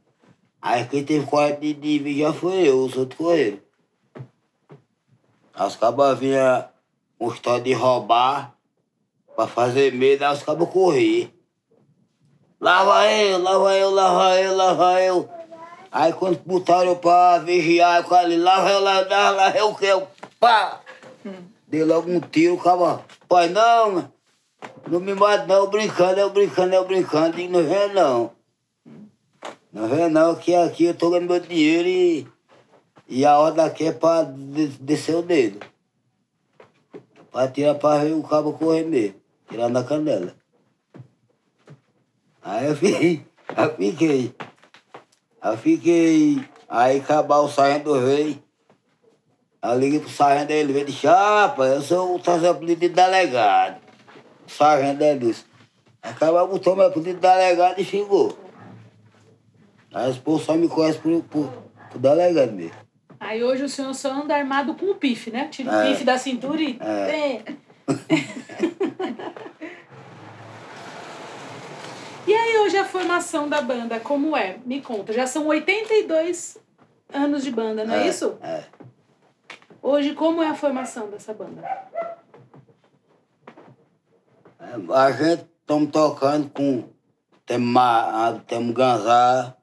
Aí 0.62 0.86
quem 0.86 1.04
teve 1.04 1.26
coragem 1.26 1.74
de, 1.74 2.00
de 2.00 2.20
já 2.20 2.32
foi 2.32 2.68
eu, 2.68 2.84
os 2.84 2.96
outros 2.96 3.18
correram. 3.18 3.60
Aí 5.54 5.68
os 5.68 5.76
cabas 5.76 6.20
vinham 6.20 6.66
com 7.18 7.34
história 7.34 7.64
de 7.64 7.74
roubar, 7.74 8.56
pra 9.36 9.48
fazer 9.48 9.94
medo, 9.94 10.24
aí 10.24 10.34
os 10.34 10.44
cabas 10.44 10.70
corriam. 10.70 11.30
Lava 12.60 13.10
eu, 13.12 13.42
lava 13.42 13.76
eu, 13.76 13.90
lava 13.92 14.40
eu, 14.40 14.56
lava 14.56 15.02
eu. 15.02 15.30
Aí 15.92 16.14
quando 16.14 16.40
botaram 16.46 16.90
eu 16.90 16.96
pra 16.98 17.40
vigiar, 17.40 18.06
eu 18.08 18.16
ali, 18.16 18.38
lava 18.38 18.70
eu, 18.70 18.80
lava, 18.82 19.30
lava 19.32 19.58
eu, 19.58 19.74
que 19.74 19.86
eu, 19.86 20.08
pá! 20.40 20.80
Hum. 21.26 21.44
Dei 21.68 21.84
logo 21.84 22.10
um 22.10 22.20
tiro, 22.20 22.56
o 22.56 22.60
caba, 22.60 23.04
pai, 23.28 23.50
não, 23.50 23.92
mano. 23.92 24.14
Não 24.92 25.00
me 25.00 25.14
mata 25.14 25.46
não, 25.46 25.68
brincando, 25.68 26.20
eu 26.20 26.30
brincando, 26.30 26.76
eu 26.76 26.86
brincando. 26.86 27.38
Digo, 27.38 27.54
não 27.54 27.64
vem 27.64 27.94
não. 27.94 28.32
Não 29.72 29.88
vem 29.88 30.10
não, 30.10 30.36
que 30.36 30.54
aqui 30.54 30.84
eu 30.84 30.94
tô 30.94 31.10
ganhando 31.10 31.30
meu 31.30 31.40
dinheiro 31.40 31.88
e, 31.88 32.28
e 33.08 33.26
a 33.26 33.38
hora 33.38 33.56
daqui 33.56 33.86
é 33.86 33.92
pra 33.94 34.24
descer 34.24 35.16
o 35.16 35.22
dedo. 35.22 35.66
Pra 37.32 37.48
tirar 37.48 37.76
pra 37.76 38.00
ver 38.00 38.14
o 38.14 38.24
cabo 38.24 38.52
correr 38.54 38.84
mesmo. 38.84 39.16
Tirar 39.50 39.70
na 39.70 39.84
canela. 39.84 40.36
Aí 42.42 42.68
eu 42.68 42.76
fiquei, 42.76 43.26
eu 43.56 43.76
fiquei. 43.78 44.36
Fiquei. 45.58 46.46
Aí 46.68 47.00
acabar 47.00 47.40
o 47.40 47.48
sargento 47.48 47.94
veio. 47.94 48.44
Eu 49.64 49.80
liguei 49.80 50.00
pro 50.00 50.10
sargento 50.10 50.52
ele 50.52 50.74
veio 50.74 50.84
e 50.84 50.92
disse, 50.92 51.08
ah, 51.08 51.56
eu 51.58 51.82
sou 51.82 52.16
o 52.16 52.24
sargento 52.24 52.66
de 52.66 52.90
delegado 52.90 53.81
sargento 54.62 55.04
é 55.04 55.16
disso. 55.16 55.46
Acaba 56.02 56.46
botou 56.46 56.76
meu 56.76 56.88
apelido 56.88 57.16
de 57.16 57.20
delegado 57.20 57.80
e 57.80 57.84
xingou. 57.84 58.38
Aí 59.94 60.10
os 60.10 60.18
povos 60.18 60.44
só 60.44 60.56
me 60.56 60.68
conhecem 60.68 61.02
por, 61.02 61.24
por, 61.24 61.50
por 61.92 62.00
delegado 62.00 62.52
mesmo. 62.52 62.76
Aí 63.20 63.44
hoje 63.44 63.64
o 63.64 63.70
senhor 63.70 63.94
só 63.94 64.12
anda 64.12 64.36
armado 64.36 64.74
com 64.74 64.88
o 64.88 64.96
pife, 64.96 65.30
né? 65.32 65.48
Tira 65.50 65.72
o 65.72 65.76
é. 65.76 65.90
pife 65.90 66.04
da 66.04 66.18
cintura 66.18 66.62
e. 66.62 66.78
É. 66.80 67.44
e 72.28 72.34
aí 72.34 72.58
hoje 72.60 72.78
a 72.78 72.86
formação 72.86 73.42
formação 73.42 73.50
da 73.50 73.62
banda, 73.62 74.00
como 74.00 74.38
é? 74.38 74.58
Me 74.66 74.82
conta. 74.82 75.14
Já 75.14 75.28
são 75.28 75.48
82 75.48 76.58
anos 77.14 77.44
de 77.44 77.52
banda, 77.52 77.84
não 77.84 77.96
é, 77.96 78.06
É, 78.06 78.08
isso? 78.08 78.38
É. 78.42 78.64
Hoje, 79.82 80.14
como 80.14 80.44
é 80.44 80.48
a 80.48 80.56
formação 80.56 81.10
dessa 81.10 81.34
banda? 81.34 81.64
A 84.94 85.12
gente 85.12 85.46
estamos 85.62 85.92
tocando 85.92 86.50
com. 86.50 86.90
Temos 87.46 87.68
ma- 87.68 88.42
temos 88.48 88.74
ganzá, 88.74 89.56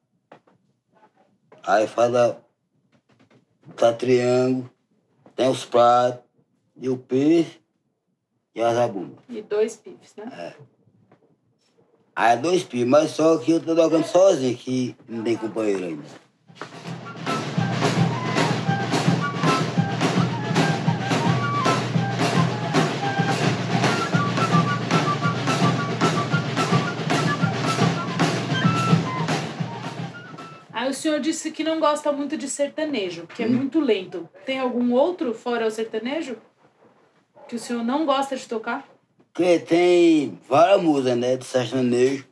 aí 1.63 1.87
faz 1.87 2.15
a. 2.15 2.37
Tá 3.77 3.93
triângulo, 3.93 4.69
tem 5.37 5.49
os 5.49 5.65
pratos, 5.65 6.25
e 6.77 6.89
o 6.89 6.97
peixe 6.97 7.61
e 8.55 8.61
a 8.61 8.75
zabumba. 8.75 9.23
E 9.29 9.41
dois 9.43 9.77
pifes, 9.77 10.17
né? 10.17 10.55
Aí 12.17 12.33
é 12.33 12.37
dois 12.37 12.65
pis, 12.65 12.85
mas 12.85 13.13
só 13.13 13.39
que 13.39 13.53
eu 13.53 13.61
tô 13.61 13.77
tocando 13.77 14.05
sozinho, 14.05 14.57
que 14.57 14.97
não 15.07 15.23
tem 15.23 15.37
companheiro 15.37 15.85
ainda. 15.85 16.03
Senhor 30.99 31.21
disse 31.21 31.51
que 31.51 31.65
não 31.65 31.81
gosta 31.81 32.13
muito 32.13 32.37
de 32.37 32.49
sertanejo, 32.49 33.27
que 33.27 33.43
é 33.43 33.47
Hum. 33.47 33.51
muito 33.53 33.81
lento. 33.81 34.29
Tem 34.45 34.59
algum 34.59 34.93
outro 34.93 35.33
fora 35.35 35.67
o 35.67 35.71
sertanejo? 35.71 36.37
Que 37.49 37.57
o 37.57 37.59
senhor 37.59 37.83
não 37.85 38.05
gosta 38.05 38.37
de 38.37 38.47
tocar? 38.47 38.87
Porque 39.33 39.59
tem 39.61 40.39
várias 40.49 40.83
músicas, 40.83 41.17
né, 41.17 41.37
de 41.37 41.45
sertanejo, 41.45 42.27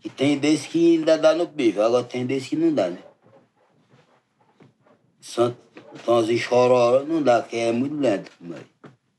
que 0.00 0.08
tem 0.08 0.36
desse 0.38 0.68
que 0.68 0.96
ainda 0.98 1.16
dá 1.16 1.34
no 1.34 1.46
bicho, 1.46 1.80
agora 1.80 2.04
tem 2.04 2.26
desse 2.26 2.50
que 2.50 2.56
não 2.56 2.72
dá, 2.74 2.90
né? 2.90 2.98
Santo 5.20 5.56
Tomzinho 6.04 6.38
Chororó 6.38 7.04
não 7.04 7.22
dá, 7.22 7.42
que 7.42 7.56
é 7.56 7.72
muito 7.72 7.96
lento. 7.96 8.30
Mas, 8.40 8.60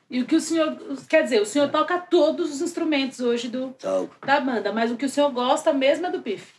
E 0.10 0.22
o 0.22 0.26
que 0.26 0.36
o 0.36 0.42
senhor. 0.42 0.78
Quer 1.10 1.24
dizer, 1.24 1.42
o 1.42 1.46
senhor 1.46 1.70
toca 1.70 1.98
todos 2.00 2.52
os 2.54 2.62
instrumentos 2.62 3.20
hoje 3.20 3.48
do, 3.48 3.70
toco. 3.80 4.16
da 4.26 4.40
banda, 4.40 4.72
mas 4.72 4.92
o 4.92 4.96
que 4.98 5.06
o 5.06 5.10
senhor 5.10 5.32
gosta 5.32 5.72
mesmo 5.74 6.06
é 6.08 6.12
do 6.12 6.22
pife. 6.22 6.54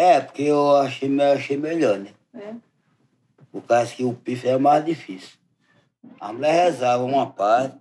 É, 0.00 0.20
porque 0.20 0.42
eu 0.42 0.76
achei, 0.76 1.08
me- 1.08 1.24
achei 1.24 1.56
melhor, 1.56 1.98
né? 1.98 2.12
É. 2.32 2.54
Por 3.50 3.62
causa 3.62 3.92
que 3.92 4.04
o 4.04 4.14
pife 4.14 4.46
é 4.46 4.56
mais 4.56 4.84
difícil. 4.84 5.36
A 6.20 6.32
mulher 6.32 6.52
rezava 6.52 7.02
uma 7.02 7.28
parte, 7.28 7.76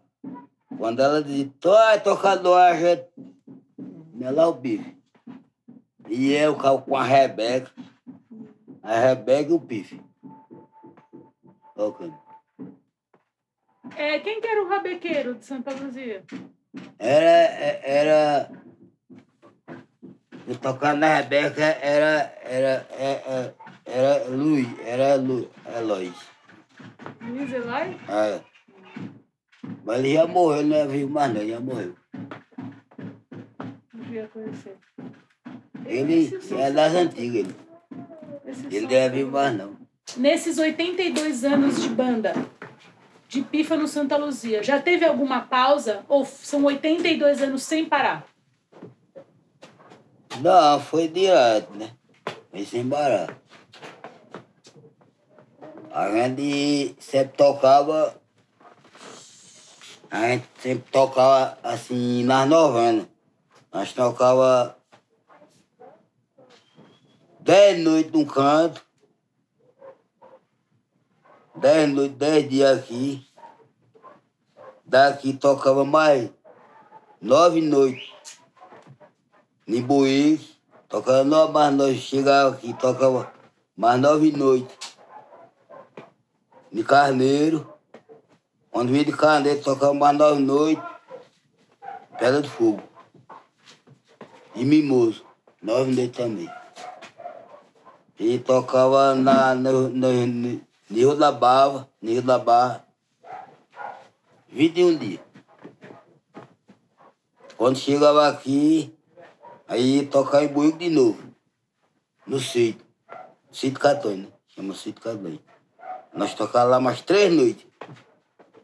quando 0.79 0.99
ela 0.99 1.21
dizia, 1.21 1.51
é 1.93 1.99
tocador, 1.99 2.57
a 2.57 2.73
gente. 2.75 3.05
Não 4.15 4.27
é 4.27 4.31
lá 4.31 4.47
o 4.47 4.53
bife. 4.53 4.97
E 6.09 6.33
eu 6.33 6.55
com 6.55 6.97
a 6.97 7.03
Rebeca, 7.03 7.69
a 8.81 8.97
Rebeca 8.99 9.51
e 9.51 9.53
o 9.53 9.59
pife. 9.59 10.01
Tocando. 11.75 12.17
É, 13.95 14.19
quem 14.21 14.41
que 14.41 14.47
era 14.47 14.63
o 14.63 14.67
rabequeiro 14.69 15.35
de 15.35 15.45
Santa 15.45 15.71
Luzia? 15.71 16.23
Era. 16.97 17.29
Era. 17.87 18.66
Eu 20.47 20.55
tocando 20.55 20.99
na 20.99 21.17
Rebeca 21.17 21.61
era. 21.61 22.33
Era. 22.43 22.87
Era, 22.97 23.55
era 23.85 24.23
Luiz. 24.29 24.67
Era 24.85 25.15
Lu, 25.15 25.49
Eloy. 25.77 26.13
Luiz 27.21 27.51
Eloy? 27.51 27.97
É. 28.07 28.39
Mas 29.83 29.99
ele 29.99 30.13
já 30.13 30.27
morreu, 30.27 30.63
não 30.63 30.75
é 30.75 30.87
vivo 30.87 31.09
mais 31.11 31.33
não, 31.33 31.47
já 31.47 31.59
morreu. 31.59 31.95
Não 33.93 34.03
devia 34.03 34.27
conhecer. 34.27 34.77
Ele 35.85 36.39
é 36.57 36.71
das 36.71 36.93
antigas, 36.93 37.35
ele. 37.35 37.55
esse 38.45 38.65
Ele 38.67 38.87
não 38.87 38.95
é 38.95 39.09
vivo 39.09 39.31
mais 39.31 39.57
não. 39.57 39.77
Nesses 40.15 40.57
82 40.57 41.43
anos 41.43 41.81
de 41.81 41.89
banda, 41.89 42.33
de 43.27 43.41
pifa 43.41 43.75
no 43.75 43.87
Santa 43.87 44.17
Luzia, 44.17 44.63
já 44.63 44.81
teve 44.81 45.05
alguma 45.05 45.41
pausa? 45.41 46.05
Ou 46.07 46.25
são 46.25 46.63
82 46.63 47.41
anos 47.41 47.63
sem 47.63 47.85
parar? 47.85 48.25
Não, 50.41 50.79
foi 50.79 51.07
direto, 51.07 51.73
né? 51.73 51.91
Foi 52.51 52.63
sem 52.65 52.87
parar. 52.87 53.35
A 55.91 56.11
gente 56.11 56.95
sempre 56.99 57.35
tocava. 57.35 58.15
A 60.11 60.27
gente 60.27 60.47
sempre 60.59 60.91
tocava 60.91 61.57
assim 61.63 62.23
nas 62.23 62.47
novenas. 62.47 63.07
Nós 63.73 63.93
tocava 63.93 64.77
dez 67.39 67.79
noites 67.79 68.11
num 68.11 68.25
canto, 68.25 68.81
dez 71.55 71.89
noites, 71.89 72.17
dez 72.17 72.49
dias 72.49 72.79
aqui. 72.79 73.27
Daqui 74.85 75.33
tocava 75.33 75.83
mais 75.83 76.29
nove 77.19 77.61
noites. 77.61 78.16
Buíque, 79.67 80.55
tocava 80.87 81.25
nove 81.25 81.51
mais 81.51 81.75
nove, 81.75 81.97
chegava 81.97 82.55
aqui, 82.55 82.73
tocava 82.73 83.33
mais 83.75 83.99
nove 83.99 84.31
noites. 84.31 84.77
De 86.71 86.83
Carneiro, 86.85 87.67
quando 88.71 88.93
vinha 88.93 89.03
de 89.03 89.11
Carneiro, 89.11 89.61
tocava 89.61 89.93
mais 89.93 90.17
nove 90.17 90.41
noites, 90.41 90.83
Pedra 92.17 92.41
do 92.41 92.47
Fogo. 92.47 92.81
E 94.55 94.63
Mimoso, 94.63 95.25
nove 95.61 95.93
noites 95.93 96.15
também. 96.15 96.49
E 98.17 98.39
tocava 98.39 99.13
na, 99.15 99.53
no, 99.53 99.89
no, 99.89 100.27
no, 100.27 100.61
Rio 100.89 101.13
da 101.13 101.31
Bava, 101.31 101.89
no 102.01 102.09
Rio 102.09 102.21
da 102.21 102.39
Barra, 102.39 102.87
21 104.47 104.97
dias. 104.97 105.19
Quando 107.57 107.77
chegava 107.77 108.29
aqui, 108.29 108.96
Aí 109.67 110.05
tocar 110.05 110.43
em 110.43 110.47
Buico 110.47 110.77
de 110.77 110.89
novo. 110.89 111.21
No 112.25 112.39
sítio. 112.39 112.85
Sítio 113.51 113.79
Catões, 113.79 114.19
né? 114.19 114.27
Chama 114.47 114.73
Sítio 114.73 115.01
Catões. 115.01 115.39
Nós 116.13 116.33
tocava 116.33 116.65
lá 116.71 116.79
mais 116.79 117.01
três 117.01 117.31
noites. 117.33 117.65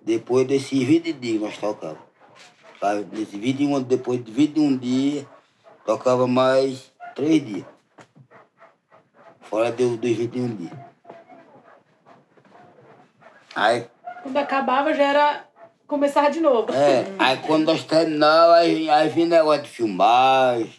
Depois 0.01 0.45
desses 0.47 0.83
20 0.83 1.13
dias 1.13 1.41
nós 1.41 1.57
tocava. 1.57 1.97
Sabe? 2.79 3.03
Desses 3.05 3.39
21, 3.39 3.81
depois 3.83 4.23
de 4.23 4.31
21 4.31 4.77
dias, 4.77 5.25
tocava 5.85 6.27
mais 6.27 6.91
três 7.15 7.45
dias. 7.45 7.65
Fora 9.41 9.71
do- 9.71 9.95
dos 9.97 10.11
21 10.11 10.55
dias. 10.55 10.73
Aí 13.55 13.87
Quando 14.23 14.37
acabava 14.37 14.93
já 14.93 15.03
era 15.03 15.45
começar 15.87 16.29
de 16.31 16.39
novo. 16.39 16.73
É, 16.73 17.05
aí 17.19 17.37
quando 17.45 17.65
nós 17.65 17.83
terminávamos, 17.83 18.57
aí, 18.57 18.89
aí 18.89 19.09
vinha 19.09 19.27
negócio 19.27 19.63
de 19.63 19.69
filmagem, 19.69 20.73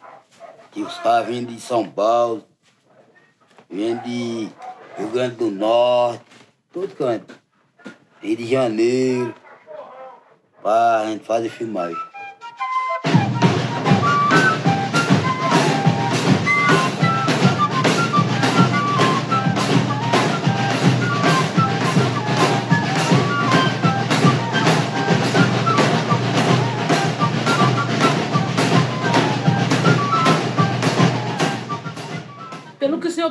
que 0.74 0.82
os 0.82 0.98
caras 0.98 1.28
vinham 1.28 1.44
de 1.44 1.60
São 1.60 1.88
Paulo, 1.88 2.44
vinham 3.70 3.96
de 3.98 4.50
Rio 4.98 5.08
Grande 5.12 5.36
do 5.36 5.48
Norte, 5.48 6.24
tudo 6.72 6.94
canto. 6.96 7.32
Rio 8.20 8.36
de 8.36 8.44
Janeiro, 8.44 9.32
pra 10.60 11.04
gente 11.06 11.24
fazer 11.24 11.48
filmagem. 11.48 12.13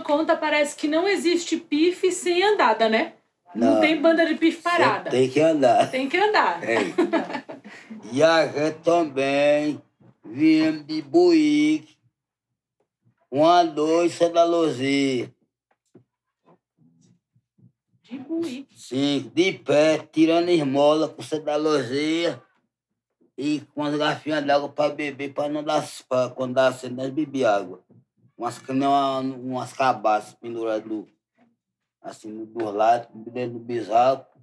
Conta, 0.01 0.35
parece 0.35 0.75
que 0.75 0.87
não 0.87 1.07
existe 1.07 1.57
pife 1.57 2.11
sem 2.11 2.43
andada, 2.43 2.87
né? 2.89 3.13
Não, 3.55 3.75
Não. 3.75 3.81
tem 3.81 4.01
banda 4.01 4.25
de 4.25 4.35
pife 4.35 4.61
parada. 4.61 5.09
Tem 5.11 5.29
que 5.29 5.39
andar. 5.39 5.89
Tem 5.91 6.09
que 6.09 6.17
andar. 6.17 6.59
E 8.11 8.23
a 8.23 8.47
gente 8.47 8.79
também 8.79 9.81
viemos 10.25 10.85
de 10.85 11.01
Buíque, 11.01 11.95
uma 13.29 13.63
noite 13.63 14.15
Santa 14.15 14.43
Luzia. 14.43 15.31
De 18.03 18.17
buí. 18.19 18.67
Sim, 18.75 19.31
de 19.33 19.53
pé, 19.53 19.97
tirando 20.11 20.49
esmola 20.49 21.07
com 21.07 21.21
Santa 21.21 21.55
Luzia 21.55 22.41
e 23.37 23.61
com 23.73 23.83
as 23.83 23.95
garfinhas 23.95 24.45
d'água 24.45 24.69
para 24.69 24.93
beber, 24.93 25.33
para 25.33 25.49
não 25.49 25.63
dar, 25.63 25.83
pra, 26.07 26.29
quando 26.29 26.53
dá 26.53 26.71
sede, 26.71 26.93
nós 26.93 27.09
beber 27.09 27.45
água. 27.45 27.83
Umas, 28.43 28.59
uma- 28.67 29.19
umas 29.21 29.71
cabaças 29.71 30.33
penduradas 30.33 30.83
do, 30.83 31.07
assim, 32.01 32.43
dos 32.43 32.73
lados, 32.73 33.07
dentro 33.31 33.53
do 33.57 33.59
bisaco. 33.59 34.37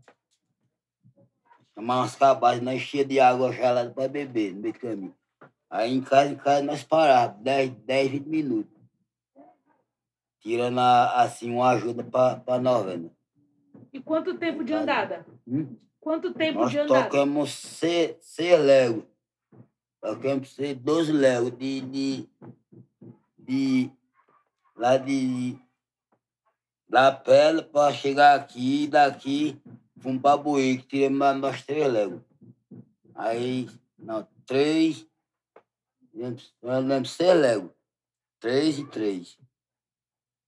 Chamar 1.75 1.99
umas 1.99 2.17
cabaças, 2.17 2.63
nós 2.63 2.77
enchia 2.77 3.05
de 3.05 3.21
água 3.21 3.53
gelada 3.53 3.91
para 3.91 4.09
beber 4.09 4.55
no 4.55 4.63
meio 4.63 4.73
do 4.73 4.81
caminho. 4.81 5.15
Aí 5.69 5.93
em 5.93 6.01
casa, 6.01 6.33
em 6.33 6.37
casa, 6.37 6.63
nós 6.63 6.83
parávamos, 6.83 7.43
10, 7.43 7.71
10 7.85 8.11
20 8.11 8.27
minutos. 8.27 8.73
tirando 10.41 10.79
assim 10.79 11.51
uma 11.51 11.69
ajuda 11.73 12.03
para 12.03 12.59
nós, 12.59 12.87
né? 12.99 13.11
E 13.93 14.01
quanto 14.01 14.39
tempo 14.39 14.65
de 14.65 14.73
andada? 14.73 15.27
Hum? 15.47 15.77
Quanto 16.01 16.33
tempo 16.33 16.61
nós 16.61 16.71
de 16.71 16.79
andada? 16.79 17.05
tocamos 17.05 17.51
seis, 17.51 18.17
seis 18.23 18.59
léguas. 18.59 19.05
Tocamos 20.01 20.55
seis, 20.55 20.75
12 20.79 21.13
léguas 21.13 21.55
de, 21.59 21.81
de, 21.83 22.29
de 23.51 23.91
lá 24.77 24.97
de 24.97 25.59
da 26.89 27.11
Pele 27.11 27.63
para 27.63 27.93
chegar 27.93 28.37
aqui, 28.37 28.87
daqui 28.87 29.61
fomos 29.99 30.23
para 30.23 30.37
Buíque, 30.37 30.87
tiramos 30.87 31.41
nós 31.41 31.65
três 31.65 31.93
léguas. 31.93 32.23
Aí, 33.15 33.69
não, 33.99 34.27
três, 34.47 35.07
nós 36.63 36.85
lembro 36.85 37.09
seis 37.09 37.39
léguas. 37.39 37.73
Três 38.41 38.79
e 38.79 38.87
três. 38.87 39.37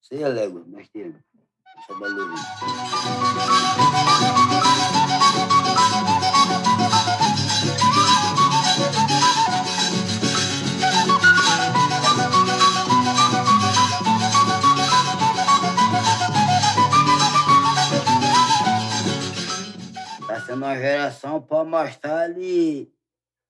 Seis 0.01 0.21
léguas 0.21 0.65
nós 0.67 0.87
tiramos. 0.89 1.21
Essa 1.77 1.99
da 1.99 2.07
geração 21.13 21.41
para 21.41 21.63
mostrar 21.63 22.21
ali 22.21 22.91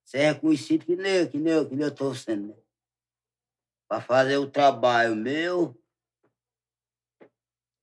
ser 0.03 0.33
reconhecido 0.33 0.85
que 0.85 0.95
nem 0.95 1.29
que 1.29 1.37
nem 1.37 1.67
que 1.67 1.75
nem 1.75 1.85
eu 1.85 1.91
estou 1.91 2.13
sendo, 2.13 2.49
né? 2.49 2.55
Para 3.87 4.01
fazer 4.01 4.37
o 4.37 4.49
trabalho 4.49 5.15
meu 5.15 5.79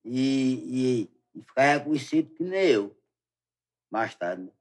e, 0.05 1.09
e, 1.35 1.39
e, 1.39 1.43
ficar 1.43 1.79
reconhecido 1.79 2.35
que 2.35 2.43
nem 2.43 2.69
eu, 2.69 2.97
mais 3.91 4.15
tarde, 4.15 4.45
né? 4.45 4.53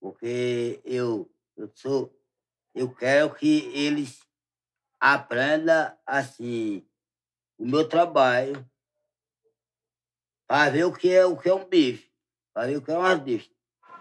Porque 0.00 0.80
eu, 0.84 1.30
eu 1.56 1.70
sou, 1.74 2.14
eu 2.74 2.94
quero 2.94 3.34
que 3.34 3.66
eles 3.74 4.20
aprendam 5.00 5.96
assim 6.04 6.86
o 7.58 7.66
meu 7.66 7.88
trabalho 7.88 8.68
para 10.46 10.70
ver 10.70 10.84
o 10.84 10.92
que 10.92 11.12
é 11.12 11.24
o 11.24 11.36
que 11.36 11.48
é 11.48 11.54
um 11.54 11.68
bife, 11.68 12.10
para 12.52 12.66
ver 12.66 12.76
o 12.76 12.82
que 12.82 12.90
é 12.90 12.98
um 12.98 13.02
artista. 13.02 13.55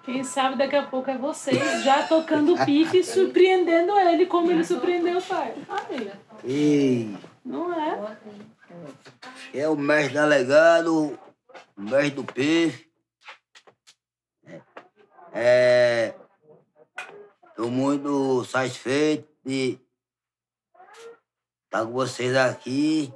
Quem 0.05 0.23
sabe 0.23 0.57
daqui 0.57 0.75
a 0.75 0.85
pouco 0.85 1.09
é 1.09 1.17
vocês 1.17 1.83
já 1.83 2.07
tocando 2.07 2.63
pife 2.63 2.99
e 2.99 3.03
surpreendendo 3.03 3.97
ele 3.97 4.25
como 4.27 4.51
ele 4.51 4.63
surpreendeu 4.63 5.17
o 5.17 5.21
pai. 5.21 5.55
Ei. 6.43 7.17
Não 7.43 7.73
é? 7.73 8.17
É 9.53 9.67
o 9.67 9.75
mestre 9.75 10.13
delegado, 10.13 11.19
o 11.75 11.81
mestre 11.81 12.11
do 12.11 12.23
pife. 12.23 12.85
É, 15.33 16.13
Estou 17.57 17.71
muito 17.71 18.43
satisfeito 18.43 19.29
de 19.45 19.79
estar 21.63 21.85
com 21.85 21.93
vocês 21.93 22.35
aqui. 22.35 23.13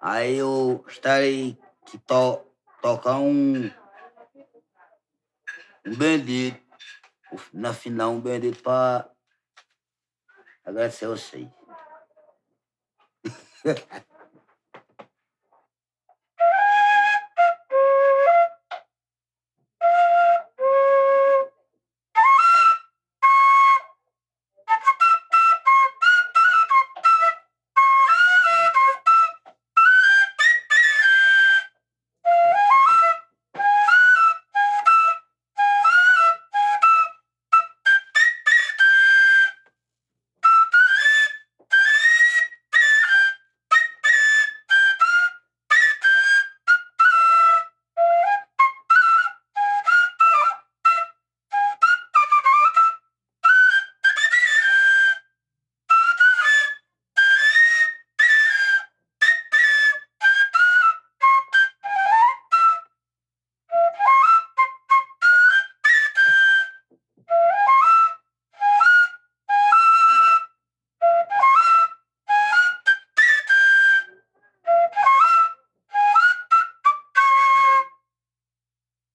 Aí 0.00 0.36
eu 0.36 0.84
estarei 0.86 1.58
que 1.84 1.98
to, 1.98 2.42
tocar 2.80 3.18
um 3.18 3.68
um 5.86 5.94
bendito, 5.94 6.60
na 7.52 7.72
final, 7.72 8.12
um 8.12 8.20
bendito 8.20 8.62
para 8.62 9.10
agradecer 10.64 11.06
a 11.06 11.10
vocês. 11.10 11.48